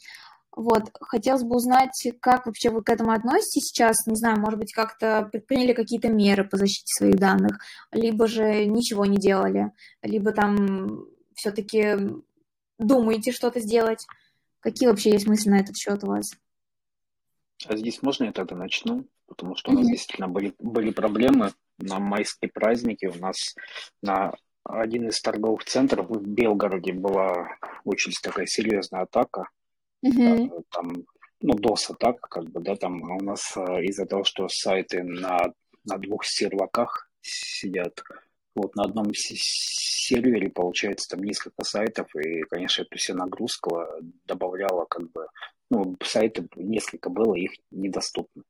[0.51, 4.73] Вот, хотелось бы узнать, как вообще вы к этому относитесь сейчас, не знаю, может быть,
[4.73, 7.59] как-то предприняли какие-то меры по защите своих данных,
[7.91, 11.05] либо же ничего не делали, либо там
[11.35, 11.97] все-таки
[12.77, 14.05] думаете что-то сделать?
[14.59, 16.31] Какие вообще есть мысли на этот счет у вас?
[17.67, 19.05] А здесь можно я тогда начну?
[19.27, 23.05] Потому что у нас действительно были, были проблемы на майские праздники.
[23.05, 23.55] У нас
[24.01, 24.33] на
[24.63, 29.49] один из торговых центров в Белгороде была очень такая серьезная атака.
[30.05, 30.63] Mm-hmm.
[30.71, 30.93] Там,
[31.41, 35.97] ну, DOS-атака, как бы, да, там у нас э, из-за того, что сайты на, на
[35.97, 38.03] двух серваках сидят,
[38.55, 45.11] вот на одном сервере получается там несколько сайтов, и, конечно, эта вся нагрузка добавляла как
[45.11, 45.27] бы,
[45.69, 48.43] ну, сайты несколько было, их недоступно.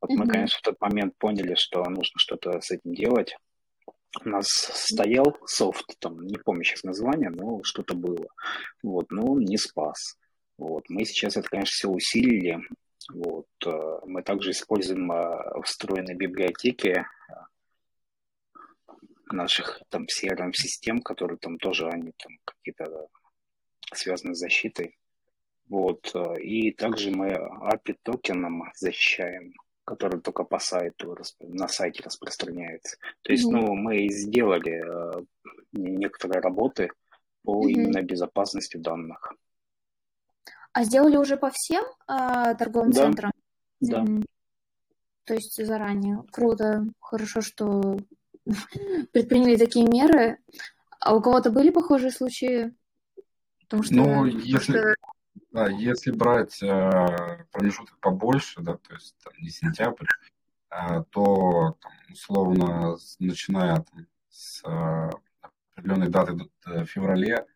[0.00, 0.16] Вот mm-hmm.
[0.16, 3.36] мы, конечно, в тот момент поняли, что нужно что-то с этим делать.
[4.24, 8.26] У нас стоял софт, там, не помню сейчас название, но что-то было.
[8.82, 10.16] Вот, но он не спас.
[10.58, 12.58] Вот, мы сейчас это, конечно, все усилили.
[13.12, 17.04] Вот, э, мы также используем э, встроенные библиотеки
[19.32, 23.08] наших там CRM-систем, которые там тоже они там какие-то
[23.92, 24.96] связаны с защитой.
[25.68, 26.10] Вот.
[26.14, 32.96] Э, и также мы API токеном защищаем, который только по сайту, на сайте распространяется.
[33.22, 33.60] То есть, mm-hmm.
[33.60, 34.82] ну, мы сделали
[35.18, 35.24] э,
[35.72, 36.90] некоторые работы
[37.42, 37.70] по mm-hmm.
[37.70, 39.32] именно безопасности данных.
[40.72, 43.02] А сделали уже по всем э, торговым Да.
[43.02, 43.32] центрам?
[43.80, 43.98] Да.
[43.98, 44.24] М,
[45.24, 46.22] То есть заранее.
[46.30, 46.84] Круто.
[47.00, 47.96] Хорошо, что
[49.12, 50.38] предприняли такие меры.
[51.00, 52.74] А у кого-то были похожие случаи?
[53.62, 54.94] Потому что, Ну, если, что
[55.52, 60.06] да, если брать э, промежуток побольше, да, то есть там, не сентябрь,
[60.68, 65.10] а, то там, условно, начиная там, с э,
[65.74, 67.46] определенной даты д- в феврале,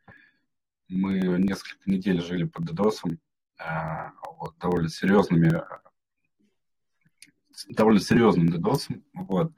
[0.88, 3.16] мы несколько недель жили под DDoS,
[3.59, 5.62] а, вот, довольно серьезными,
[7.52, 9.00] с довольно серьезным DDoS.
[9.14, 9.52] Вот.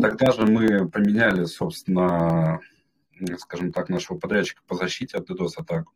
[0.00, 2.60] Тогда же мы поменяли, собственно,
[3.38, 5.86] скажем так, нашего подрядчика по защите от DDoS-атак.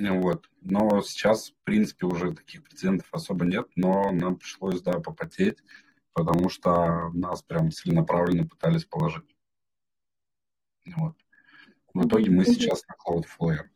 [0.00, 0.48] Вот.
[0.60, 5.58] Но сейчас, в принципе, уже таких прецедентов особо нет, но нам пришлось, да, попотеть,
[6.12, 9.36] потому что нас прям целенаправленно пытались положить.
[10.96, 11.16] Вот.
[11.94, 13.68] В итоге мы сейчас на Cloudflare.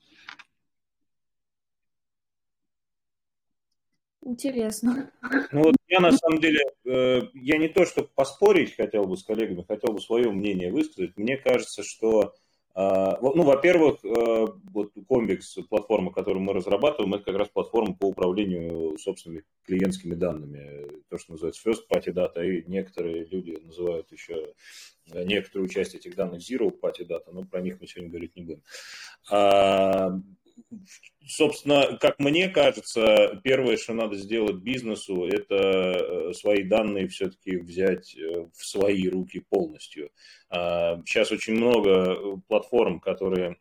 [4.22, 5.10] Интересно.
[5.50, 9.22] Ну вот я на самом деле, э, я не то, что поспорить хотел бы с
[9.22, 11.16] коллегами, хотел бы свое мнение высказать.
[11.16, 12.34] Мне кажется, что,
[12.74, 18.06] э, ну, во-первых, э, вот Комбикс, платформа, которую мы разрабатываем, это как раз платформа по
[18.06, 24.54] управлению собственными клиентскими данными, то, что называется first party data, и некоторые люди называют еще
[25.12, 28.62] некоторую часть этих данных zero party data, но про них мы сегодня говорить не будем.
[30.54, 30.76] А,
[31.24, 38.16] Собственно, как мне кажется, первое, что надо сделать бизнесу, это э, свои данные все-таки взять
[38.16, 40.10] э, в свои руки полностью.
[40.50, 43.56] А, Сейчас очень много э, платформ, которые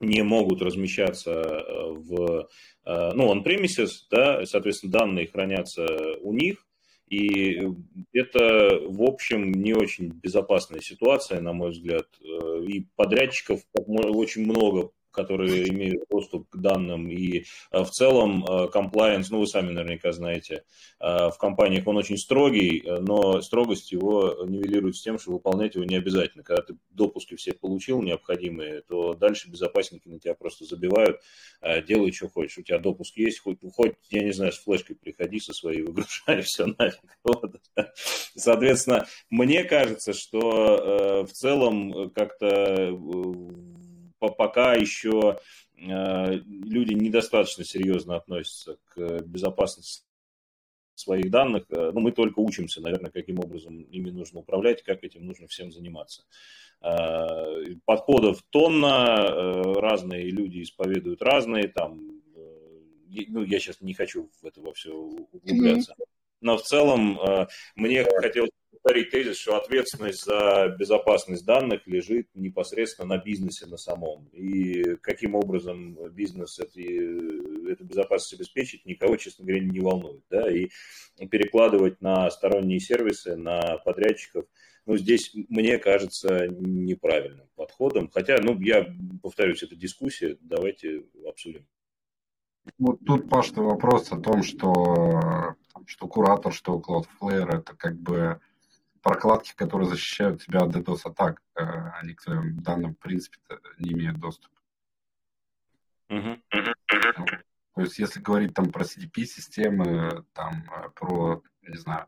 [0.00, 2.48] не могут размещаться в,
[2.84, 5.86] ну, on-premises, да, соответственно, данные хранятся
[6.20, 6.66] у них,
[7.08, 7.62] и
[8.12, 12.06] это, в общем, не очень безопасная ситуация, на мой взгляд.
[12.66, 17.10] И подрядчиков очень много которые имеют доступ к данным.
[17.10, 20.64] И э, в целом комплайенс, ну вы сами наверняка знаете,
[21.00, 25.74] э, в компаниях он очень строгий, э, но строгость его нивелирует с тем, что выполнять
[25.74, 26.42] его не обязательно.
[26.42, 31.20] Когда ты допуски все получил необходимые, то дальше безопасники на тебя просто забивают,
[31.60, 32.58] э, делай, что хочешь.
[32.58, 36.42] У тебя допуск есть, хоть, хоть я не знаю, с флешкой приходи со своей, выгружай
[36.42, 37.18] все нафиг.
[37.22, 37.60] Вот.
[38.36, 42.90] Соответственно, мне кажется, что э, в целом как-то э,
[44.28, 45.38] пока еще
[45.76, 50.06] люди недостаточно серьезно относятся к безопасности
[50.94, 51.64] своих данных.
[51.68, 56.24] Ну, мы только учимся, наверное, каким образом ими нужно управлять, как этим нужно всем заниматься.
[57.84, 62.22] Подходов тонна, разные люди исповедуют разные, там,
[63.08, 65.96] ну, я сейчас не хочу в это во все углубляться.
[66.40, 67.18] Но в целом
[67.74, 68.50] мне хотелось
[68.84, 74.28] повторить тезис, что ответственность за безопасность данных лежит непосредственно на бизнесе на самом.
[74.32, 80.22] И каким образом бизнес эти, эту безопасность обеспечит, никого, честно говоря, не волнует.
[80.28, 80.50] Да?
[80.50, 80.68] И
[81.30, 84.44] перекладывать на сторонние сервисы, на подрядчиков,
[84.84, 88.10] ну, здесь, мне кажется, неправильным подходом.
[88.12, 88.86] Хотя, ну, я
[89.22, 91.66] повторюсь, это дискуссия, давайте обсудим.
[92.78, 95.54] Вот тут, Паш, вопрос о том, что,
[95.86, 98.40] что куратор, что Cloudflare, это как бы
[99.04, 101.42] прокладки, которые защищают тебя от DDoS-атак.
[101.54, 103.38] Они к твоим данным, в принципе,
[103.78, 104.56] не имеют доступа.
[106.10, 106.40] Uh-huh.
[107.74, 110.64] То есть, если говорить там про CDP-системы, там
[110.94, 112.06] про, не знаю,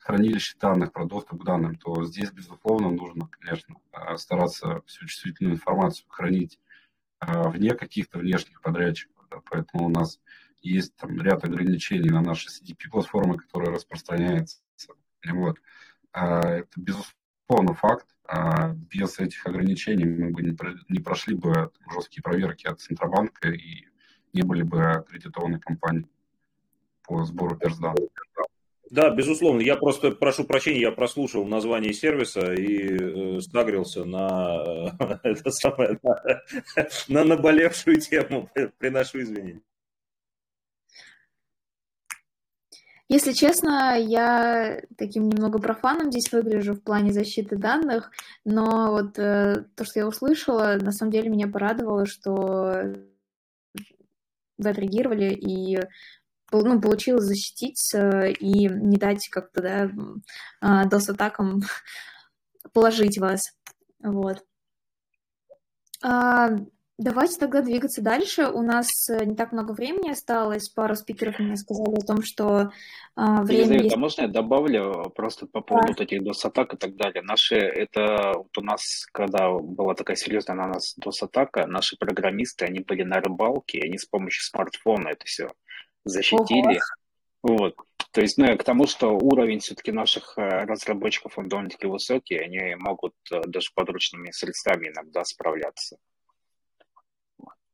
[0.00, 3.76] хранилище данных, про доступ к данным, то здесь, безусловно, нужно, конечно,
[4.16, 6.58] стараться всю чувствительную информацию хранить
[7.20, 9.26] вне каких-то внешних подрядчиков.
[9.30, 10.20] Да, поэтому у нас
[10.62, 14.60] есть там ряд ограничений на наши CDP-платформы, которые распространяются.
[15.26, 15.58] Вот.
[16.14, 18.06] Это, безусловно, факт.
[18.90, 23.86] Без этих ограничений мы бы не прошли бы жесткие проверки от Центробанка и
[24.32, 26.06] не были бы аккредитованы компании
[27.02, 28.08] по сбору персданных.
[28.90, 29.60] Да, безусловно.
[29.60, 35.98] Я просто прошу прощения, я прослушал название сервиса и э, сагрился на, э, это самое,
[36.02, 36.22] на,
[37.08, 38.50] на наболевшую тему.
[38.78, 39.62] Приношу извинения.
[43.08, 48.10] Если честно, я таким немного профаном здесь выгляжу в плане защиты данных,
[48.44, 52.94] но вот э, то, что я услышала, на самом деле меня порадовало, что
[54.56, 55.78] вы отреагировали и
[56.50, 59.90] ну, получилось защититься и не дать как-то, да,
[60.62, 61.62] DOS-атакам
[62.72, 63.40] положить вас.
[64.00, 64.44] Вот.
[66.02, 66.50] А,
[66.96, 68.46] Давайте тогда двигаться дальше.
[68.46, 70.68] У нас э, не так много времени осталось.
[70.68, 72.70] Пару спикеров мне сказали о том, что
[73.16, 73.96] а, время Елизавета, есть.
[73.96, 77.22] а можно я добавлю просто по поводу вот этих DOS-атак и так далее?
[77.22, 82.78] Наши, это вот у нас, когда была такая серьезная на нас DOS-атака, наши программисты, они
[82.78, 85.48] были на рыбалке, они с помощью смартфона это все
[86.04, 86.78] защитили.
[87.42, 87.74] Вот.
[88.12, 92.76] То есть, ну, к тому, что уровень все-таки наших э, разработчиков, он довольно-таки высокий, они
[92.76, 95.96] могут э, даже подручными средствами иногда справляться.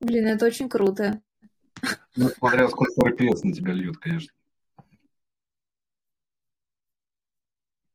[0.01, 1.23] Блин, это очень круто.
[2.17, 4.33] Ну, смотря сколько RPS на тебя льет, конечно.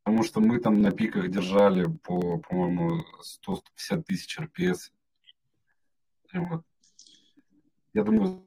[0.03, 3.03] Потому что мы там на пиках держали по, по-моему,
[3.47, 4.91] 100-150 тысяч RPS.
[6.34, 6.64] Вот.
[7.93, 8.45] Я думаю,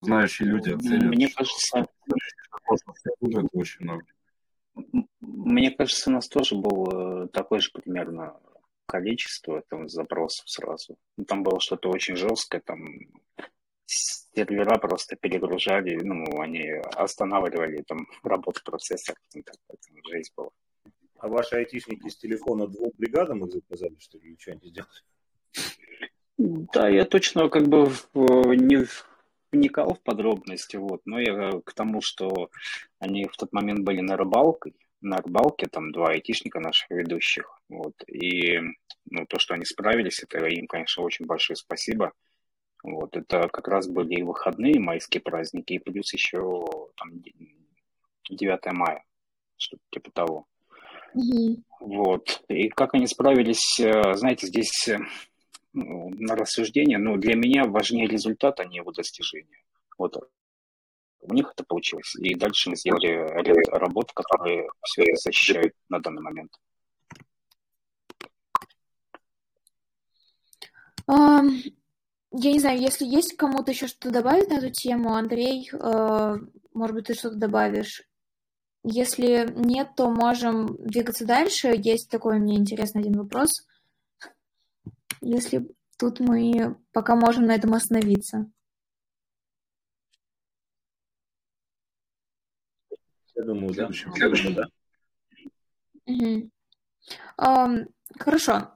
[0.00, 1.04] знающие люди оценят.
[1.04, 4.04] Мне кажется, это очень много.
[5.20, 8.40] Мне кажется, у нас тоже было такое же примерно
[8.90, 10.96] количество там запросов сразу.
[11.16, 12.80] Ну, там было что-то очень жесткое, там
[13.86, 19.42] сервера просто перегружали, ну, они останавливали там работу процессора, там,
[20.10, 20.50] жесть была.
[21.18, 25.02] А ваши айтишники с телефона двум бригадам их заказали, что ли, что они сделали?
[26.38, 28.86] Да, я точно как бы не
[29.52, 32.50] вникал в подробности, вот, но я к тому, что
[32.98, 37.94] они в тот момент были на рыбалке, на рыбалке, там два айтишника наших ведущих, вот,
[38.06, 38.58] и
[39.06, 42.12] ну, то, что они справились, это им, конечно, очень большое спасибо.
[42.82, 46.64] Вот, это как раз были и выходные, майские праздники, и плюс еще
[46.96, 47.22] там
[48.30, 49.04] 9 мая,
[49.56, 50.46] что-то типа того.
[51.14, 51.64] Мгм.
[51.80, 52.42] Вот.
[52.48, 54.98] И как они справились, э, знаете, здесь э,
[55.72, 59.62] ну, на рассуждение, ну, для меня важнее результат, а не его достижение.
[59.98, 60.16] Вот
[61.20, 62.14] у них это получилось.
[62.16, 63.08] И дальше мы сделали
[63.42, 66.52] ряд работ, которые все это защищают на данный момент.
[72.32, 76.36] Я не знаю, если есть кому-то еще что-то добавить на эту тему, Андрей, э,
[76.72, 78.04] может быть, ты что-то добавишь?
[78.84, 81.74] Если нет, то можем двигаться дальше.
[81.76, 83.66] Есть такой мне интересный один вопрос.
[85.20, 85.68] Если
[85.98, 88.48] тут мы пока можем на этом остановиться.
[93.40, 93.90] Я думаю, да.
[93.90, 94.66] Следующий Я думаю, да.
[98.18, 98.72] Хорошо.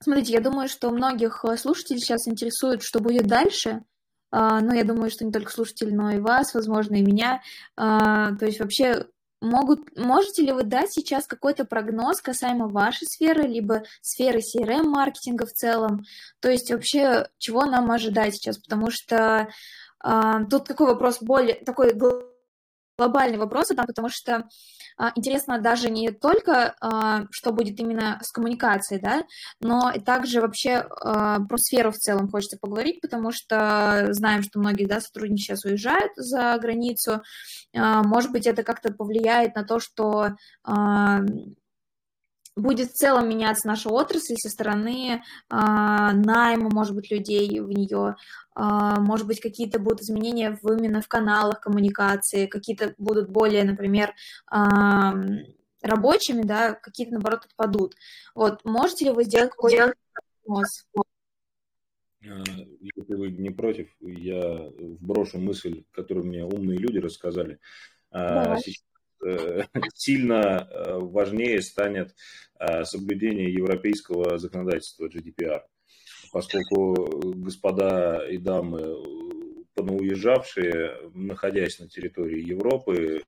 [0.00, 3.84] Смотрите, я думаю, что многих э, слушателей сейчас интересует, что будет дальше.
[4.32, 7.42] А, Ну, я думаю, что не только слушателей, но и вас, возможно, и меня.
[7.76, 9.06] А, То есть вообще
[9.40, 15.52] могут, можете ли вы дать сейчас какой-то прогноз касаемо вашей сферы, либо сферы CRM-маркетинга в
[15.52, 16.04] целом?
[16.40, 18.58] То есть вообще чего нам ожидать сейчас?
[18.58, 19.48] Потому что
[20.00, 21.94] а, тут такой вопрос более такой
[22.98, 24.48] глобальный вопрос, да, потому что
[24.96, 29.22] а, интересно даже не только, а, что будет именно с коммуникацией, да,
[29.60, 34.58] но и также вообще а, про сферу в целом хочется поговорить, потому что знаем, что
[34.58, 37.22] многие, да, сотрудники сейчас уезжают за границу.
[37.74, 40.30] А, Может быть, это как-то повлияет на то, что
[40.64, 41.20] а,
[42.56, 48.16] будет в целом меняться наша отрасль со стороны а, найма, может быть, людей в нее,
[48.54, 54.14] а, может быть, какие-то будут изменения в, именно в каналах коммуникации, какие-то будут более, например,
[54.50, 55.14] а,
[55.80, 57.94] рабочими, да, какие-то, наоборот, отпадут.
[58.34, 59.94] Вот, можете ли вы сделать какой-то
[60.44, 60.86] прогноз?
[62.20, 67.58] Если вы не против, я вброшу мысль, которую мне умные люди рассказали.
[68.12, 68.60] Давай.
[68.60, 68.91] Сейчас э,
[69.94, 72.14] сильно э, важнее станет
[72.58, 75.62] э, соблюдение европейского законодательства GDPR,
[76.32, 83.22] поскольку господа и дамы, э, понауезжавшие, находясь на территории Европы,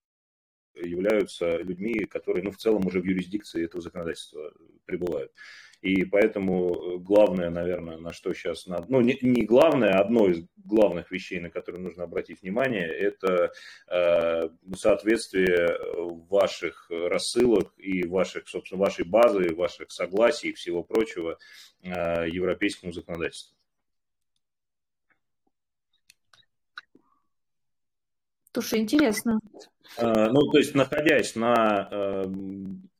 [0.75, 4.53] являются людьми, которые, ну, в целом уже в юрисдикции этого законодательства
[4.87, 5.33] пребывают.
[5.85, 10.43] И поэтому главное, наверное, на что сейчас надо, ну, не, не главное, а одно из
[10.57, 13.53] главных вещей, на которые нужно обратить внимание, это
[13.89, 15.79] э, соответствие
[16.31, 21.37] ваших рассылок и ваших, собственно, вашей базы, ваших согласий и всего прочего
[21.83, 23.55] э, европейскому законодательству.
[28.55, 29.41] Слушай, интересно.
[29.99, 32.25] Э, Ну, то есть, находясь на э,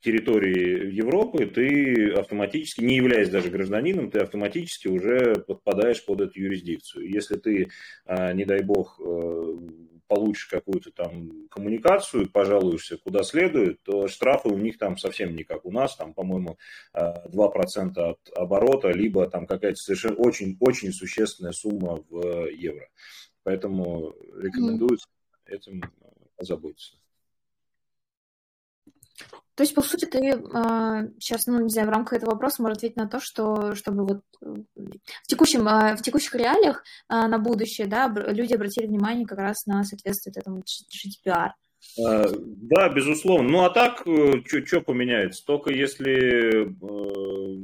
[0.01, 7.09] территории Европы, ты автоматически, не являясь даже гражданином, ты автоматически уже подпадаешь под эту юрисдикцию.
[7.09, 7.69] Если ты,
[8.07, 9.01] э, не дай бог,
[10.07, 15.65] получишь какую-то там коммуникацию, пожалуешься куда следует, то штрафы у них там совсем не как
[15.65, 16.59] у нас, там, по-моему,
[16.95, 22.89] э, 2% от оборота, либо там какая-то совершенно очень, очень существенная сумма в евро.
[23.45, 25.07] Поэтому рекомендуется
[25.47, 25.83] этим
[26.37, 26.97] озаботиться.
[29.55, 32.79] То есть, по сути, ты э, сейчас, ну, не знаю, в рамках этого вопроса можешь
[32.79, 37.39] ответить на то, что, чтобы вот э, в, текущем, э, в текущих реалиях э, на
[37.39, 41.51] будущее, да, люди обратили внимание как раз на соответствие этому GDPR.
[42.05, 43.49] А, да, безусловно.
[43.49, 45.45] Ну, а так, что поменяется?
[45.47, 47.57] Только если э,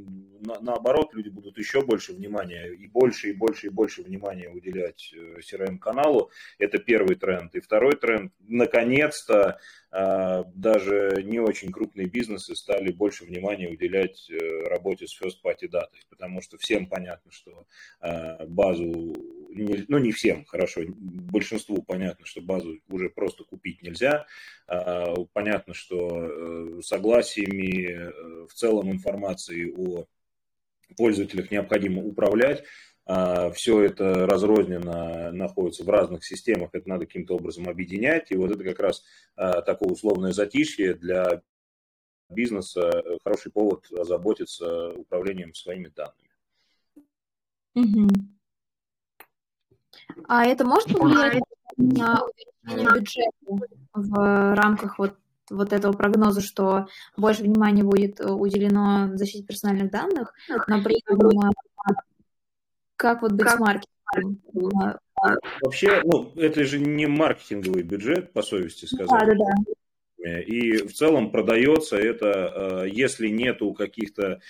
[0.50, 5.14] на, наоборот, люди будут еще больше внимания и больше, и больше, и больше внимания уделять
[5.14, 6.30] CRM-каналу.
[6.58, 7.54] Э, Это первый тренд.
[7.54, 9.58] И второй тренд, наконец-то,
[9.92, 15.68] а, даже не очень крупные бизнесы стали больше внимания уделять э, работе с first party
[15.68, 17.66] датой, потому что всем понятно, что
[18.00, 19.16] а, базу,
[19.48, 24.26] ну не всем, хорошо, большинству понятно, что базу уже просто купить нельзя,
[24.68, 30.06] а, понятно, что э, согласиями в целом информации о
[30.96, 32.64] пользователях необходимо управлять.
[33.06, 38.30] А, Все это разрозненно находится в разных системах, это надо каким-то образом объединять.
[38.30, 39.02] И вот это как раз
[39.36, 41.42] а, такое условное затишье для
[42.28, 46.30] бизнеса, хороший повод озаботиться управлением своими данными.
[47.74, 48.08] Угу.
[50.28, 51.42] А это может повлиять
[51.76, 53.32] на увеличение бюджета
[53.94, 55.16] в рамках вот
[55.50, 56.86] вот этого прогноза, что
[57.16, 60.32] больше внимания будет э, уделено защите персональных данных,
[60.68, 61.52] но при этом э,
[62.96, 63.56] как вот быть как?
[63.56, 64.96] с маркетингом?
[65.26, 69.08] Э, Вообще, ну, это же не маркетинговый бюджет, по совести сказать.
[69.08, 70.40] Да, да, да.
[70.40, 74.40] И в целом продается это, если нету каких-то,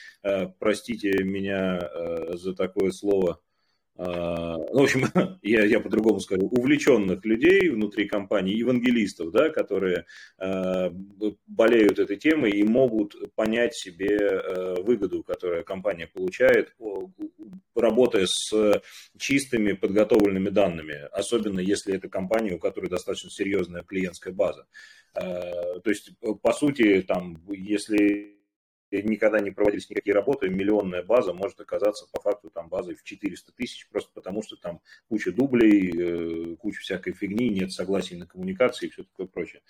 [0.59, 1.81] простите меня
[2.35, 3.50] за такое слово, а,
[4.03, 5.05] ну, в общем,
[5.43, 10.07] я, я по-другому скажу, увлеченных людей внутри компании, евангелистов, да, которые
[10.39, 10.91] э,
[11.47, 16.75] болеют этой темой и могут понять себе э, выгоду, которую компания получает,
[17.75, 18.81] работая с
[19.19, 24.67] чистыми подготовленными данными, особенно если это компания, у которой достаточно серьезная клиентская база.
[25.15, 28.39] То есть, по сути, там, если
[28.91, 33.53] никогда не проводились никакие работы, миллионная база может оказаться по факту там базой в 400
[33.53, 35.93] тысяч, просто потому что там куча дублей,
[36.53, 39.62] э, куча всякой фигни, нет согласий на коммуникации и все такое прочее.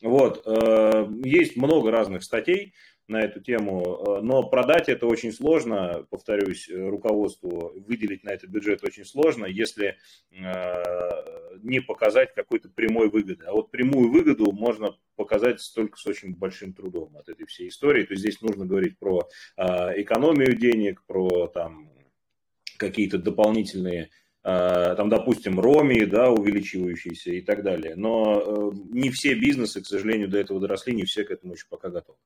[0.00, 0.42] Вот.
[0.46, 2.74] Э, есть много разных статей,
[3.08, 8.84] на эту тему, э, но продать это очень сложно, повторюсь, руководству выделить на этот бюджет
[8.84, 9.96] очень сложно, если
[10.30, 13.44] не показать какой-то прямой выгоды.
[13.46, 18.04] А вот прямую выгоду можно показать только с очень большим трудом от этой всей истории.
[18.04, 21.90] То есть здесь нужно говорить про экономию денег, про там
[22.76, 24.10] какие-то дополнительные
[24.42, 27.96] там, допустим, роми, да, увеличивающиеся и так далее.
[27.96, 31.66] Но э, не все бизнесы, к сожалению, до этого доросли, не все к этому еще
[31.68, 32.18] пока готовы.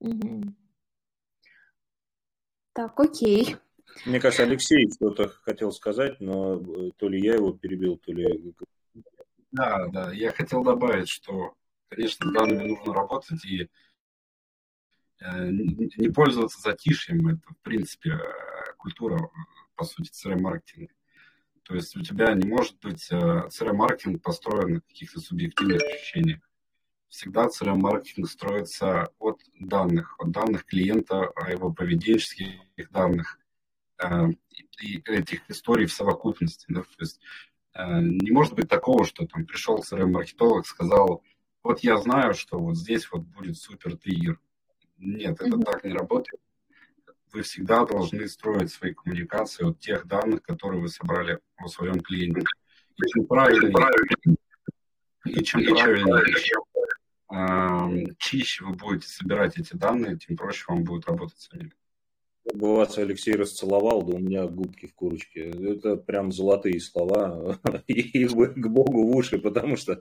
[0.00, 0.54] Угу.
[2.72, 3.56] Так, окей.
[4.06, 8.54] Мне кажется, Алексей что-то хотел сказать, но э, то ли я его перебил, то ли...
[9.52, 11.54] Да, да, я хотел добавить, что,
[11.88, 13.68] конечно, с данными нужно работать и
[15.20, 17.26] э, не пользоваться затишьем.
[17.28, 18.18] Это, в принципе,
[18.78, 19.30] культура,
[19.74, 20.94] по сути, CRM-маркетинга.
[21.64, 26.49] То есть у тебя не может быть CRM-маркетинг э, построен на каких-то субъективных ощущениях
[27.10, 33.38] всегда CRM-маркетинг строится от данных, от данных клиента, о его поведенческих данных
[34.02, 34.28] э,
[34.80, 36.66] и этих историй в совокупности.
[36.68, 36.82] Да?
[36.82, 37.20] То есть
[37.74, 41.22] э, не может быть такого, что там пришел CRM-маркетолог, сказал,
[41.62, 44.40] вот я знаю, что вот здесь вот будет супер триггер.
[44.96, 45.64] Нет, это mm-hmm.
[45.64, 46.40] так не работает.
[47.32, 52.44] Вы всегда должны строить свои коммуникации от тех данных, которые вы собрали о своем клиенте.
[52.96, 54.36] И чем правильнее,
[55.24, 56.24] и чем правильнее
[58.18, 61.72] чище вы будете собирать эти данные, тем проще вам будет работать с ними.
[62.54, 65.50] бы вас Алексей расцеловал, да у меня губки в курочке.
[65.50, 67.60] Это прям золотые слова.
[67.64, 70.00] Бы к Богу в уши, потому что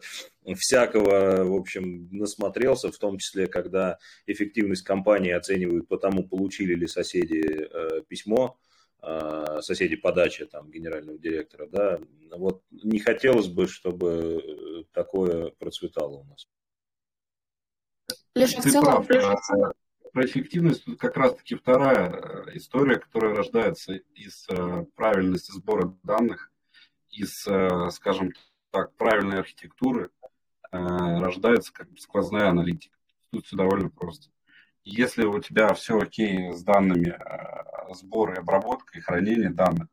[0.56, 6.88] всякого, в общем, насмотрелся, в том числе, когда эффективность компании оценивают по тому, получили ли
[6.88, 8.58] соседи э, письмо,
[9.04, 12.00] э, соседи подачи там генерального директора, да,
[12.32, 16.48] вот не хотелось бы, чтобы такое процветало у нас.
[18.40, 19.06] Лишь Ты прав.
[19.12, 19.74] А,
[20.14, 26.52] про эффективность тут как раз-таки вторая э, история, которая рождается из э, правильности сбора данных,
[27.10, 28.32] из, э, скажем
[28.72, 30.12] так, правильной архитектуры,
[30.72, 32.96] рождается как бы сквозная аналитика.
[33.32, 34.30] Тут все довольно просто.
[34.84, 37.18] Если у тебя все окей с данными
[37.96, 39.88] сбора и обработка и хранения данных,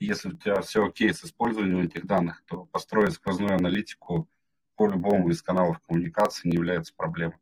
[0.00, 4.28] если у тебя все окей с использованием этих данных, то построить сквозную аналитику
[4.76, 7.38] по любому из каналов коммуникации не является проблемой.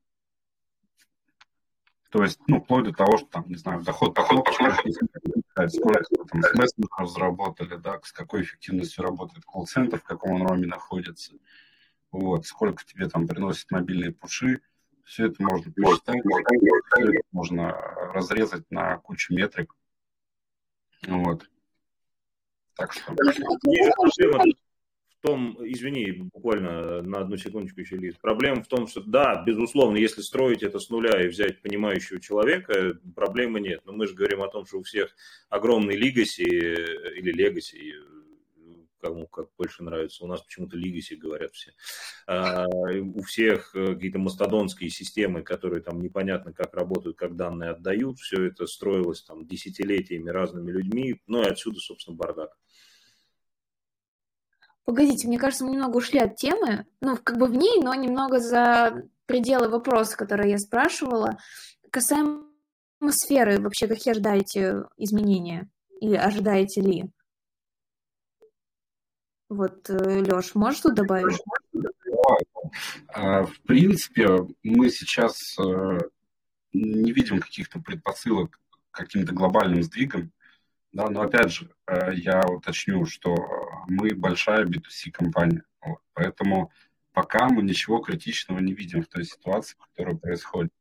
[2.11, 6.55] То есть, ну, вплоть до того, что там, не знаю, доход, доход, сколько там с
[6.55, 11.35] мессенджеров заработали, да, с какой эффективностью работает колл-центр, в каком он роме находится.
[12.13, 14.61] вот, сколько тебе там приносят мобильные пуши,
[15.05, 19.75] все это можно посчитать, все это можно разрезать на кучу метрик.
[21.07, 21.49] Вот.
[22.75, 23.15] Так что...
[25.21, 28.15] В том, извини, буквально на одну секундочку еще, Лиз.
[28.21, 32.99] Проблема в том, что да, безусловно, если строить это с нуля и взять понимающего человека,
[33.15, 33.81] проблемы нет.
[33.87, 35.15] Но мы же говорим о том, что у всех
[35.49, 37.95] огромный лигаси или легаси,
[39.07, 40.25] кому как больше нравится.
[40.25, 41.73] У нас почему-то Legacy говорят все.
[42.27, 48.19] А, у всех э, какие-то мастодонские системы, которые там непонятно как работают, как данные отдают.
[48.19, 51.21] Все это строилось там десятилетиями разными людьми.
[51.27, 52.57] Ну и отсюда, собственно, бардак.
[54.87, 56.87] Погодите, мне кажется, мы немного ушли от темы.
[57.01, 61.39] Ну, как бы в ней, но немного за пределы вопроса, который я спрашивала.
[61.91, 62.45] Касаемо
[63.11, 65.69] сферы, вообще какие ожидаете изменения?
[66.01, 67.05] Или ожидаете ли?
[69.49, 71.37] Вот, э, Леш, можешь тут добавить?
[73.09, 74.29] А, в принципе,
[74.63, 75.99] мы сейчас э,
[76.73, 78.61] не видим каких-то предпосылок
[78.91, 80.31] к каким-то глобальным сдвигам.
[80.93, 83.35] Да, но опять же, э, я уточню, что
[83.87, 85.63] мы большая B2C компания.
[85.81, 86.71] Вот, поэтому
[87.13, 90.73] пока мы ничего критичного не видим в той ситуации, которая происходит.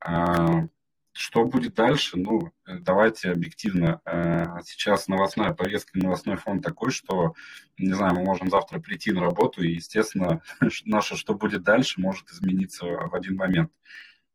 [0.00, 0.66] А,
[1.12, 2.16] что будет дальше?
[2.16, 4.00] Ну, давайте объективно.
[4.04, 7.34] Э, сейчас новостная повестка, новостной фон такой, что,
[7.78, 10.40] не знаю, мы можем завтра прийти на работу, и, естественно,
[10.84, 13.72] наше «что будет дальше» может измениться в один момент.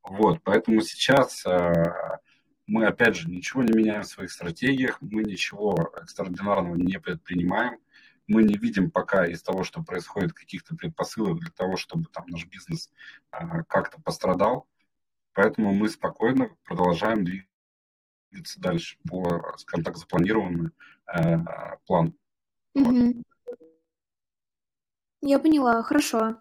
[0.03, 2.19] Вот, поэтому сейчас э,
[2.67, 7.79] мы, опять же, ничего не меняем в своих стратегиях, мы ничего экстраординарного не предпринимаем,
[8.27, 12.45] мы не видим пока из того, что происходит, каких-то предпосылок для того, чтобы там наш
[12.45, 12.91] бизнес
[13.31, 14.67] э, как-то пострадал.
[15.33, 20.71] Поэтому мы спокойно продолжаем двигаться дальше по, скажем так, запланированному
[21.13, 21.37] э,
[21.85, 22.13] плану.
[22.73, 23.23] Угу.
[25.21, 26.37] Я поняла, хорошо.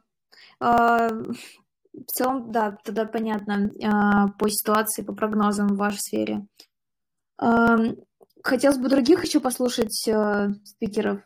[0.60, 6.46] А, в целом, да, тогда понятно а, по ситуации, по прогнозам в вашей сфере.
[7.38, 7.76] А,
[8.42, 11.20] хотелось бы других еще послушать а, спикеров.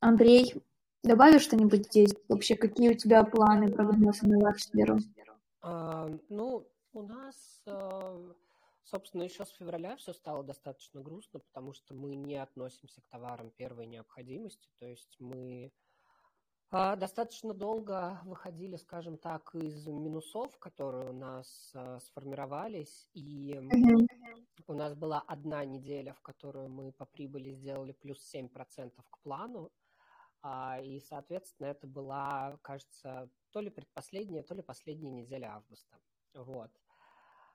[0.00, 0.54] Андрей,
[1.02, 2.14] добавишь что-нибудь здесь?
[2.28, 4.98] Вообще, какие у тебя планы, прогнозы на вашу сферу?
[5.60, 8.32] А, ну, у нас, э,
[8.84, 13.50] собственно, еще с февраля все стало достаточно грустно, потому что мы не относимся к товарам
[13.50, 15.70] первой необходимости, то есть мы
[16.72, 24.06] а, достаточно долго выходили, скажем так, из минусов, которые у нас а, сформировались, и mm-hmm.
[24.68, 29.64] у нас была одна неделя, в которую мы по прибыли сделали плюс 7% к плану,
[29.64, 29.79] а,
[30.42, 35.98] и, соответственно, это была, кажется, то ли предпоследняя, то ли последняя неделя августа.
[36.34, 36.70] Вот.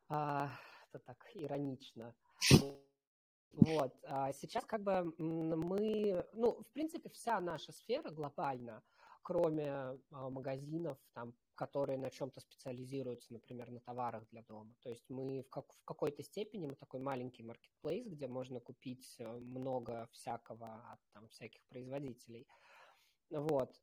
[0.08, 0.50] А,
[0.90, 2.16] это так иронично.
[3.52, 3.94] Вот.
[4.04, 8.84] А сейчас как бы мы, ну, в принципе, вся наша сфера глобально,
[9.24, 14.76] кроме а, магазинов, там, которые на чем-то специализируются, например, на товарах для дома.
[14.82, 19.16] То есть мы в, как, в какой-то степени, мы такой маленький маркетплейс, где можно купить
[19.20, 22.46] э, много всякого от там, всяких производителей.
[23.30, 23.76] Вот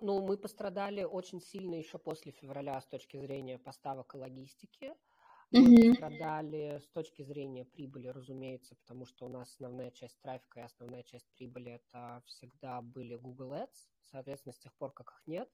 [0.00, 4.94] ну, мы пострадали очень сильно еще после февраля с точки зрения поставок и логистики.
[5.50, 5.88] Мы mm-hmm.
[5.90, 11.02] пострадали с точки зрения прибыли, разумеется, потому что у нас основная часть трафика и основная
[11.02, 13.88] часть прибыли это всегда были Google Ads.
[14.04, 15.48] Соответственно, с тех пор, как их нет,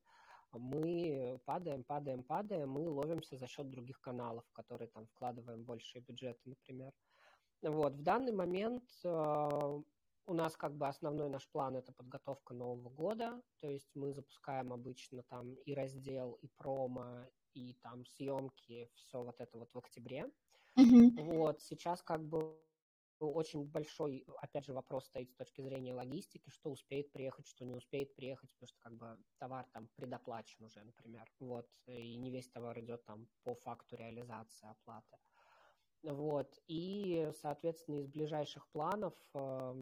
[0.52, 6.02] мы падаем, падаем, падаем, мы ловимся за счет других каналов, в которые там вкладываем большие
[6.02, 6.92] бюджеты, например.
[7.62, 9.82] Вот, в данный момент э,
[10.26, 14.72] у нас как бы основной наш план это подготовка Нового года, то есть мы запускаем
[14.72, 20.30] обычно там и раздел, и промо, и там съемки, все вот это вот в октябре.
[20.78, 21.22] Mm-hmm.
[21.22, 22.58] Вот сейчас как бы
[23.20, 27.74] очень большой, опять же, вопрос стоит с точки зрения логистики, что успеет приехать, что не
[27.74, 32.48] успеет приехать, потому что как бы товар там предоплачен уже, например, вот, и не весь
[32.48, 35.18] товар идет там по факту реализации оплаты.
[36.02, 39.74] Вот, и, соответственно, из ближайших планов а,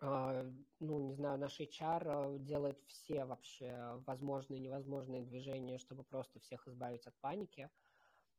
[0.00, 6.38] ну, не знаю, наш HR а, делает все вообще возможные и невозможные движения, чтобы просто
[6.38, 7.68] всех избавить от паники.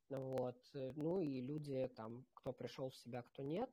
[0.10, 0.60] Вот.
[0.74, 3.70] Ну и люди там, кто пришел в себя, кто нет.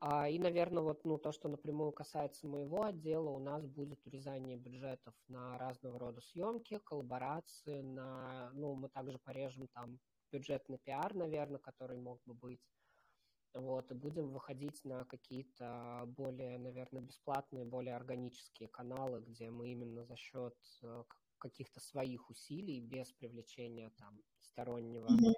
[0.00, 4.58] А, и, наверное, вот ну, то, что напрямую касается моего отдела, у нас будет урезание
[4.58, 9.98] бюджетов на разного рода съемки, коллаборации, на, ну, мы также порежем там
[10.30, 12.60] бюджетный пиар, наверное, который мог бы быть.
[13.54, 20.04] Вот, и будем выходить на какие-то более, наверное, бесплатные, более органические каналы, где мы именно
[20.04, 21.04] за счет э,
[21.38, 25.34] каких-то своих усилий, без привлечения там стороннего mm-hmm.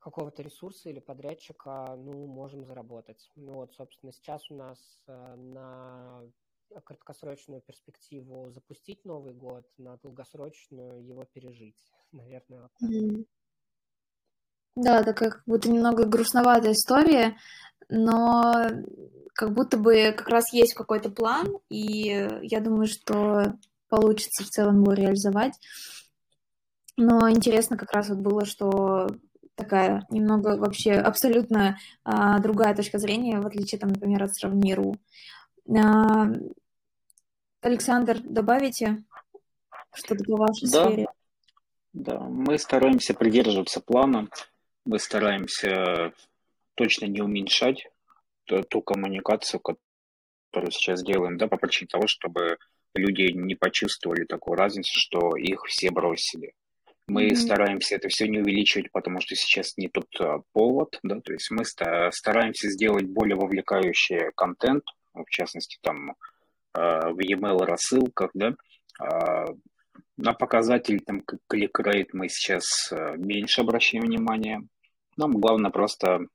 [0.00, 3.30] какого-то ресурса или подрядчика, ну, можем заработать.
[3.36, 6.30] Ну, вот, собственно, сейчас у нас э, на
[6.84, 11.82] краткосрочную перспективу запустить Новый год, на долгосрочную его пережить.
[12.12, 12.90] Наверное, вот так.
[12.90, 13.26] Mm.
[14.76, 17.36] Да, такая как будто немного грустноватая история,
[17.88, 18.66] но
[19.34, 23.54] как будто бы как раз есть какой-то план, и я думаю, что
[23.88, 25.54] получится в целом его реализовать.
[26.96, 29.08] Но интересно как раз вот было, что
[29.54, 34.96] такая немного вообще абсолютно а, другая точка зрения, в отличие, там, например, от сравниру.
[35.68, 36.26] А,
[37.60, 39.04] Александр, добавите
[39.94, 40.84] что-то по вашей да.
[40.86, 41.08] сфере?
[41.92, 44.28] Да, мы стараемся придерживаться плана,
[44.84, 46.12] мы стараемся
[46.74, 47.88] точно не уменьшать
[48.44, 52.58] ту, ту коммуникацию, которую сейчас делаем, да, по причине того, чтобы
[52.94, 56.54] люди не почувствовали такую разницу, что их все бросили.
[57.06, 57.36] Мы mm-hmm.
[57.36, 61.50] стараемся это все не увеличивать, потому что сейчас не тот а, повод, да, то есть
[61.50, 66.14] мы стараемся сделать более вовлекающий контент, в частности, там,
[66.72, 68.54] а, в e-mail рассылках, да,
[69.00, 69.46] а,
[70.16, 74.66] на показатель там клик-рейт мы сейчас а, меньше обращаем внимания.
[75.16, 76.26] Нам главное просто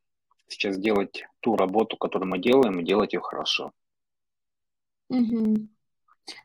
[0.47, 3.71] сейчас делать ту работу, которую мы делаем, и делать ее хорошо.
[5.09, 5.67] Угу.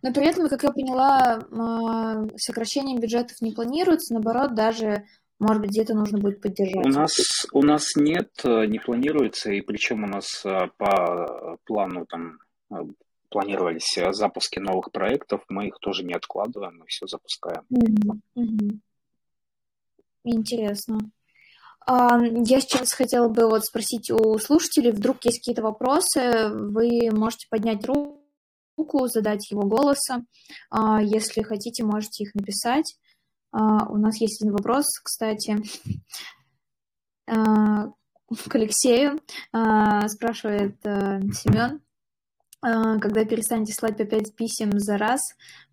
[0.02, 5.06] Но при этом, как я поняла, сокращением бюджетов не планируется, наоборот, даже,
[5.38, 6.84] может быть, где-то нужно будет поддержать.
[6.84, 12.04] У нас, у нас нет, э, не планируется, и причем у нас э, по плану
[12.04, 12.38] там
[12.70, 12.84] э,
[13.30, 17.64] планировались запуски новых проектов, мы их тоже не откладываем, мы все запускаем.
[17.72, 18.78] Mm-hmm.
[20.24, 20.98] Интересно.
[21.86, 27.84] Я сейчас хотела бы вот спросить у слушателей, вдруг есть какие-то вопросы, вы можете поднять
[27.86, 28.20] руку
[29.08, 30.26] задать его голосом.
[30.70, 32.96] А, если хотите, можете их написать.
[33.52, 35.56] А, у нас есть один вопрос, кстати,
[37.26, 37.88] а,
[38.48, 39.20] к Алексею.
[39.50, 41.80] Спрашивает Семен.
[42.60, 45.20] Когда перестанете слать по 5 писем за раз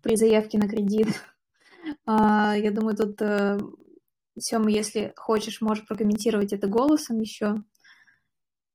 [0.02, 1.08] при заявке на кредит?
[2.06, 3.20] Я думаю, тут
[4.40, 7.56] Сема, если хочешь, можешь прокомментировать это голосом еще.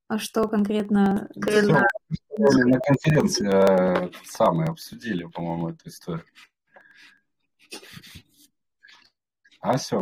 [0.07, 1.29] А что конкретно?
[1.33, 1.87] конкретно...
[2.37, 6.25] На конференции э, самые обсудили, по-моему, эту историю.
[9.61, 10.01] А, все.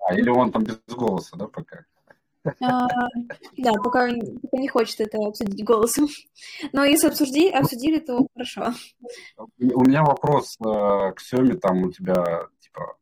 [0.00, 1.84] А, или он там без голоса, да, пока?
[2.60, 2.88] А,
[3.56, 4.08] да, пока,
[4.42, 6.08] пока не хочет это обсудить голосом.
[6.72, 8.72] Но если обсудили, обсудили, то хорошо.
[9.58, 12.96] У меня вопрос э, к Семе, там у тебя, типа,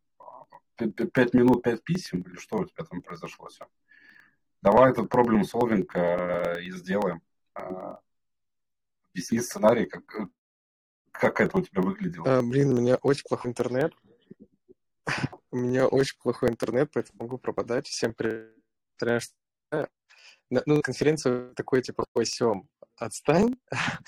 [1.13, 3.67] пять минут, пять писем, или что у тебя там произошло, Сем?
[4.63, 7.21] Давай этот проблем солвинг э, и сделаем.
[7.55, 7.97] Э,
[9.13, 10.29] объясни сценарий, как,
[11.13, 12.39] как это у тебя выглядело.
[12.39, 13.93] А, блин, у меня очень плохой интернет.
[15.51, 17.87] У меня очень плохой интернет, поэтому могу пропадать.
[17.87, 18.64] Всем привет.
[20.51, 22.69] Ну, конференция такой, типа, сем.
[22.97, 23.57] Отстань.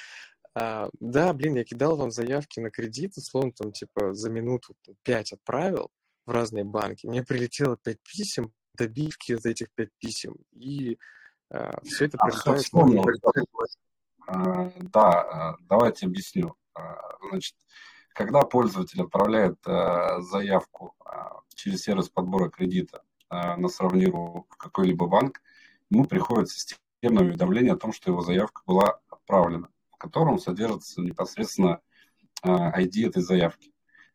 [0.59, 5.35] А, да, блин, я кидал вам заявки на кредит, условно, там, типа, за минуту пять
[5.35, 5.91] отправил
[6.25, 7.07] в разные банки.
[7.07, 10.99] Мне прилетело пять писем, добивки из этих пять писем, и
[11.51, 12.65] а, все это прилетает...
[14.27, 15.11] А, да,
[15.51, 16.57] а, давайте объясню.
[16.75, 17.55] А, значит,
[18.15, 20.97] когда пользователь отправляет заявку
[21.55, 25.43] через сервис подбора кредита на сравниру в какой-либо банк,
[25.91, 31.81] ему приходит системное уведомление о том, что его заявка была отправлена, в котором содержится непосредственно
[32.45, 33.73] ID этой заявки.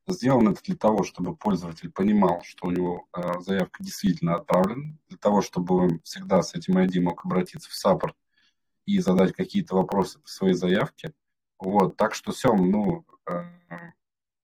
[0.08, 5.18] Сделано это для того, чтобы пользователь понимал, что у него э, заявка действительно отправлена, для
[5.18, 8.16] того, чтобы он всегда с этим ID мог обратиться в саппорт
[8.86, 11.14] и задать какие-то вопросы по своей заявке.
[11.60, 13.44] Вот, так что, Сем, ну, э,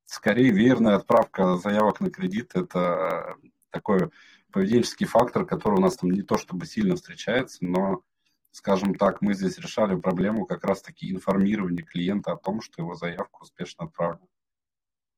[0.06, 3.36] скорее верная отправка заявок на кредит– это
[3.72, 4.12] такой
[4.58, 8.02] поведенческий фактор, который у нас там не то чтобы сильно встречается, но,
[8.50, 13.44] скажем так, мы здесь решали проблему как раз-таки информирования клиента о том, что его заявка
[13.44, 14.28] успешно отправлена.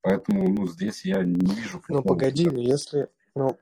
[0.01, 1.81] Поэтому, ну, здесь я не вижу...
[1.87, 3.07] Ну, погоди, ну, если...
[3.33, 3.57] Ну,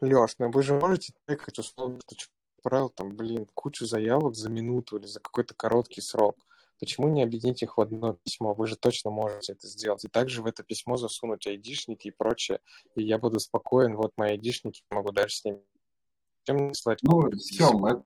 [0.00, 2.26] Леш, ну вы же можете тыкать условно, что
[2.58, 6.36] отправил там, блин, кучу заявок за минуту или за какой-то короткий срок.
[6.84, 8.52] Почему не объединить их в одно письмо?
[8.52, 10.04] Вы же точно можете это сделать.
[10.04, 12.60] И также в это письмо засунуть айдишники и прочее.
[12.94, 15.62] И я буду спокоен, вот мои айдишники, могу дальше с ними
[16.44, 16.98] чем слать.
[17.02, 18.04] Ну, Сем, это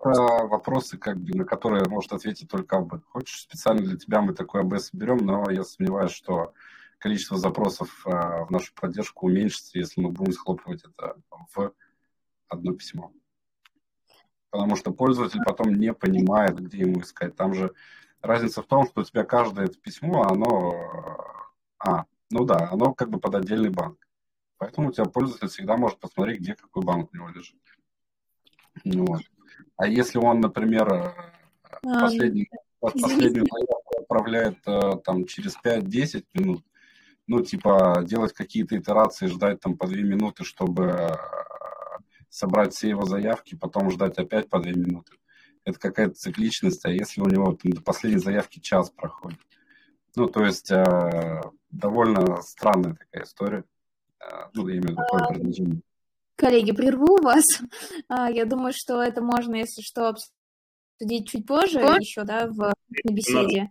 [0.00, 3.04] вопросы, как бы, на которые может ответить только АБ.
[3.10, 6.54] Хочешь, специально для тебя мы такой АБ соберем, но я сомневаюсь, что
[6.96, 11.20] количество запросов а, в нашу поддержку уменьшится, если мы будем схлопывать это
[11.54, 11.74] в
[12.48, 13.12] одно письмо.
[14.52, 17.34] Потому что пользователь потом не понимает, где ему искать.
[17.34, 17.72] Там же
[18.20, 21.24] разница в том, что у тебя каждое это письмо, оно...
[21.78, 24.06] А, ну да, оно как бы под отдельный банк.
[24.58, 27.56] Поэтому у тебя пользователь всегда может посмотреть, где какой банк у него лежит.
[28.84, 29.22] Вот.
[29.76, 31.14] А если он, например, э,
[31.84, 36.62] а, последний, последнюю заявку отправляет э, там через 5-10 минут,
[37.26, 41.16] ну, типа, делать какие-то итерации, ждать там по 2 минуты, чтобы э,
[42.32, 45.12] собрать все его заявки, потом ждать опять по 2 минуты.
[45.64, 49.38] Это какая-то цикличность, а если у него там, до последней заявки час проходит.
[50.16, 53.64] Ну, то есть э, довольно странная такая история.
[54.18, 55.80] Э, ну, я имею в виду такое предложение.
[56.36, 57.44] Коллеги, прерву вас.
[58.08, 62.72] А, я думаю, что это можно, если что, обсудить чуть позже еще, да, в
[63.04, 63.68] беседе.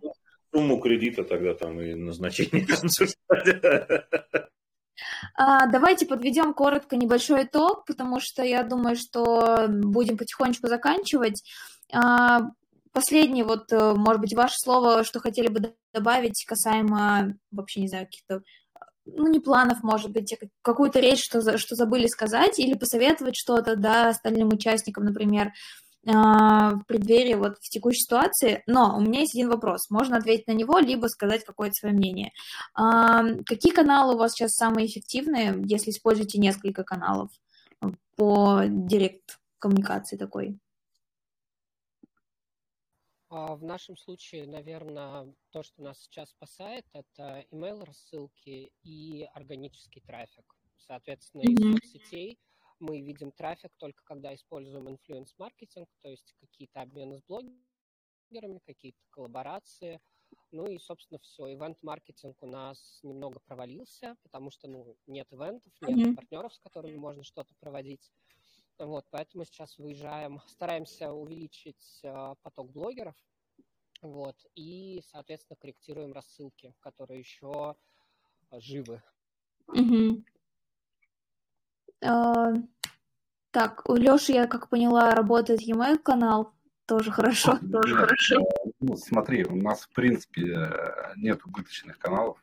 [0.54, 2.66] Сумму кредита тогда там и назначение
[3.28, 4.48] А,
[5.36, 11.42] давайте подведем коротко небольшой итог, потому что я думаю, что будем потихонечку заканчивать.
[11.92, 12.50] А,
[12.92, 18.06] последнее, вот, э, может быть, ваше слово, что хотели бы добавить касаемо, вообще, не знаю,
[18.06, 18.42] каких-то
[19.04, 23.74] ну, не планов, может быть, а какую-то речь, что, что забыли сказать, или посоветовать что-то,
[23.76, 25.50] да, остальным участникам, например, а,
[26.04, 29.88] в преддверии вот в текущей ситуации, но у меня есть один вопрос.
[29.88, 32.32] Можно ответить на него, либо сказать какое-то свое мнение.
[32.74, 37.30] А, какие каналы у вас сейчас самые эффективные, если используете несколько каналов
[38.16, 40.58] по директ коммуникации такой?
[43.28, 50.02] А, в нашем случае, наверное, то, что нас сейчас спасает, это email рассылки и органический
[50.02, 50.44] трафик.
[50.76, 51.78] Соответственно, mm-hmm.
[51.78, 52.38] из соцсетей
[52.82, 60.00] мы видим трафик только когда используем инфлюенс-маркетинг, то есть какие-то обмены с блогерами, какие-то коллаборации.
[60.50, 61.52] Ну и, собственно, все.
[61.54, 66.14] Ивент-маркетинг у нас немного провалился, потому что ну, нет ивентов, нет mm-hmm.
[66.16, 68.12] партнеров, с которыми можно что-то проводить.
[68.78, 73.14] Вот, поэтому сейчас выезжаем, стараемся увеличить э, поток блогеров,
[74.00, 77.76] вот, и, соответственно, корректируем рассылки, которые еще
[78.50, 79.02] живы.
[79.68, 80.24] Mm-hmm.
[82.02, 82.52] А,
[83.50, 86.52] так, у Лёши, я как поняла, работает e-mail канал.
[86.86, 88.40] Тоже хорошо, ну, тоже хорошо.
[88.80, 90.70] Ну, смотри, у нас, в принципе,
[91.16, 92.38] нет убыточных каналов.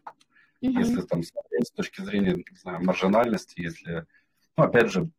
[0.62, 0.80] Угу.
[0.80, 4.06] Если там смотреть с точки зрения, не знаю, маржинальности, если...
[4.58, 5.10] Ну, опять же,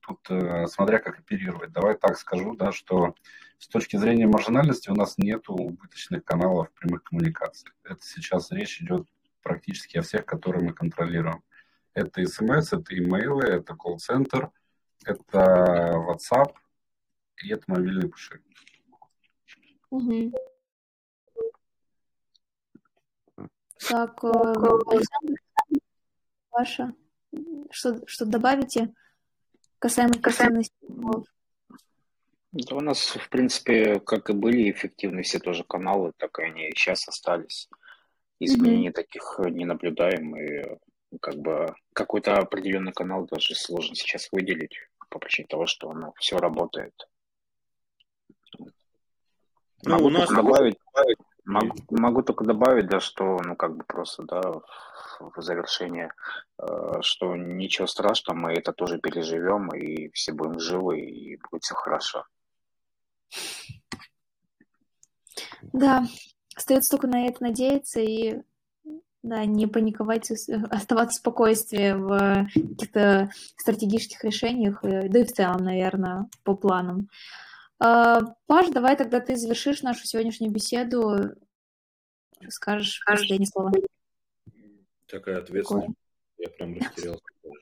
[0.00, 1.72] тут э, смотря как оперировать.
[1.72, 3.14] Давай так скажу, да, что
[3.58, 7.70] с точки зрения маржинальности у нас нет убыточных каналов прямых коммуникаций.
[7.84, 9.06] Это сейчас речь идет
[9.42, 11.42] практически о всех, которые мы контролируем.
[11.94, 14.50] Это смс, это имейлы, это колл-центр,
[15.04, 16.54] это WhatsApp
[17.42, 18.42] и это мобильный пуши.
[19.90, 20.32] Угу.
[23.88, 25.40] Так, Александр,
[26.50, 26.94] ваша,
[27.70, 28.92] что, что добавите
[29.78, 30.74] касаемо эффективности?
[32.52, 36.70] Да у нас, в принципе, как и были эффективны все тоже каналы, так и они
[36.70, 37.68] сейчас остались.
[38.40, 38.92] Изменений mm-hmm.
[38.92, 40.78] таких не наблюдаем, и
[41.20, 44.76] как бы какой-то определенный канал даже сложно сейчас выделить
[45.10, 46.94] по причине того, что оно все работает.
[48.58, 48.70] Ну,
[49.84, 50.28] могу, у нас...
[50.28, 50.78] только добавить,
[51.44, 54.40] могу, могу только добавить, да, что, ну, как бы просто, да,
[55.20, 56.12] в завершение,
[56.58, 61.74] э, что ничего страшного, мы это тоже переживем, и все будем живы, и будет все
[61.74, 62.24] хорошо.
[65.72, 66.04] Да,
[66.54, 68.42] остается только на это надеяться и
[69.24, 75.64] да, не паниковать, оставаться в спокойствии в каких-то стратегических решениях, э, да и в целом,
[75.64, 77.08] наверное, по планам.
[77.80, 81.30] А, Паш, давай тогда ты завершишь нашу сегодняшнюю беседу,
[82.48, 83.72] скажешь последнее слово.
[85.06, 85.96] Такая ответственность.
[86.38, 87.22] Я прям растерялся.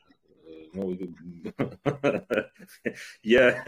[0.75, 0.91] Ну,
[3.23, 3.63] я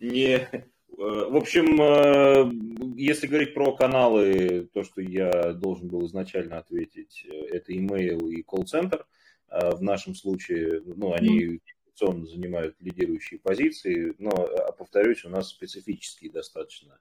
[0.00, 0.64] не Э,
[0.96, 2.52] в общем, э,
[2.96, 8.42] если говорить про каналы, то, что я должен был изначально ответить, э, это email и
[8.42, 9.06] колл-центр.
[9.48, 14.30] В нашем случае, ну, они традиционно занимают лидирующие позиции, но,
[14.78, 17.00] повторюсь, у нас специфические достаточно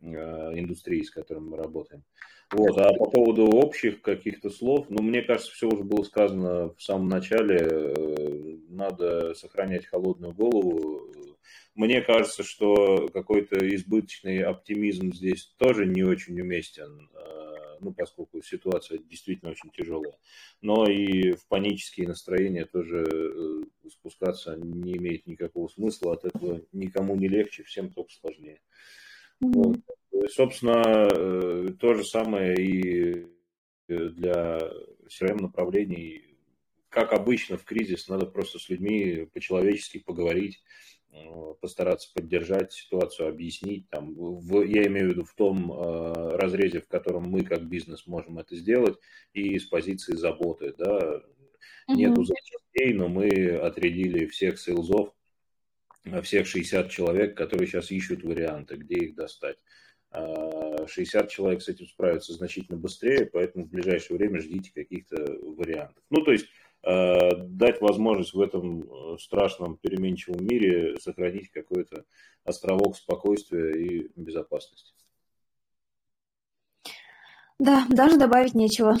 [0.00, 2.02] индустрии, с которыми мы работаем.
[2.50, 2.76] Вот.
[2.78, 7.08] А по поводу общих каких-то слов, ну, мне кажется, все уже было сказано в самом
[7.08, 7.94] начале.
[8.68, 11.35] Надо сохранять холодную голову,
[11.76, 18.98] мне кажется, что какой-то избыточный оптимизм здесь тоже не очень уместен, э, ну, поскольку ситуация
[18.98, 20.16] действительно очень тяжелая.
[20.62, 27.14] Но и в панические настроения тоже э, спускаться не имеет никакого смысла, от этого никому
[27.14, 28.60] не легче, всем только сложнее.
[29.42, 29.52] Mm-hmm.
[29.52, 30.30] Вот.
[30.30, 33.26] Собственно, э, то же самое и
[33.88, 34.60] для
[35.08, 36.22] CRM направлений.
[36.88, 40.62] Как обычно в кризис, надо просто с людьми по-человечески поговорить,
[41.60, 46.88] постараться поддержать ситуацию, объяснить, там, в, я имею в виду в том э, разрезе, в
[46.88, 48.98] котором мы как бизнес можем это сделать,
[49.32, 51.22] и с позиции заботы, да,
[51.88, 51.98] угу.
[51.98, 55.12] нету запчастей, но мы отрядили всех сейлзов,
[56.22, 59.58] всех 60 человек, которые сейчас ищут варианты, где их достать.
[60.12, 66.02] 60 человек с этим справятся значительно быстрее, поэтому в ближайшее время ждите каких-то вариантов.
[66.10, 66.46] Ну, то есть
[66.86, 72.04] дать возможность в этом страшном переменчивом мире сохранить какой-то
[72.44, 74.94] островок спокойствия и безопасности.
[77.58, 78.96] Да, даже добавить нечего.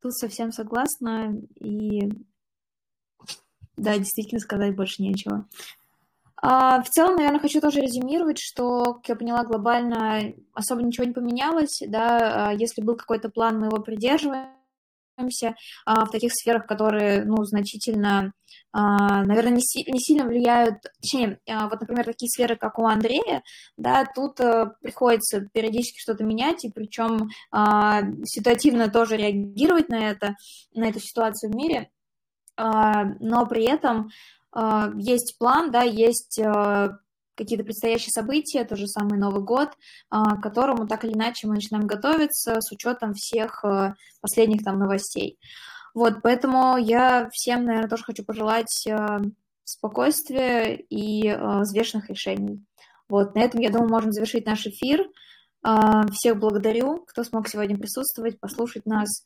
[0.00, 1.36] Тут совсем согласна.
[1.56, 2.10] И
[3.76, 5.46] да, действительно сказать больше нечего.
[6.36, 11.12] А, в целом, наверное, хочу тоже резюмировать, что, как я поняла, глобально особо ничего не
[11.12, 11.80] поменялось.
[11.86, 14.53] Да, а, если был какой-то план, мы его придерживаем
[15.84, 18.32] а, в таких сферах, которые, ну, значительно,
[18.72, 22.86] а, наверное, не, си- не сильно влияют, точнее, а, вот, например, такие сферы, как у
[22.86, 23.42] Андрея,
[23.76, 24.36] да, тут
[24.80, 27.28] приходится периодически что-то менять, и причем
[28.24, 30.36] ситуативно тоже реагировать на это,
[30.74, 31.90] на эту ситуацию в мире,
[32.56, 34.10] но при этом
[34.96, 36.40] есть план, да, есть
[37.34, 39.70] какие-то предстоящие события, тот же самый Новый год,
[40.10, 44.78] а, к которому так или иначе мы начинаем готовиться с учетом всех а, последних там
[44.78, 45.38] новостей.
[45.94, 49.20] Вот, поэтому я всем, наверное, тоже хочу пожелать а,
[49.64, 52.64] спокойствия и взвешенных решений.
[53.08, 55.08] Вот, на этом, я думаю, можем завершить наш эфир.
[56.12, 59.24] Всех благодарю, кто смог сегодня присутствовать, послушать нас.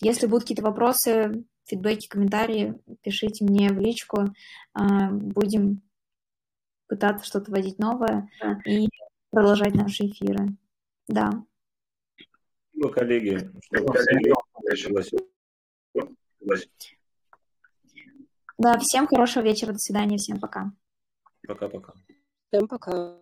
[0.00, 4.34] Если будут какие-то вопросы, фидбэки, комментарии, пишите мне в личку.
[4.74, 5.82] Будем
[6.88, 8.60] пытаться что-то вводить новое да.
[8.64, 8.88] и
[9.30, 10.56] продолжать наши эфиры.
[11.08, 11.30] Да.
[12.74, 13.84] Ну, коллеги, что
[18.58, 20.72] Да, всем хорошего вечера, до свидания, всем пока.
[21.46, 21.94] Пока-пока.
[22.50, 23.18] Всем пока.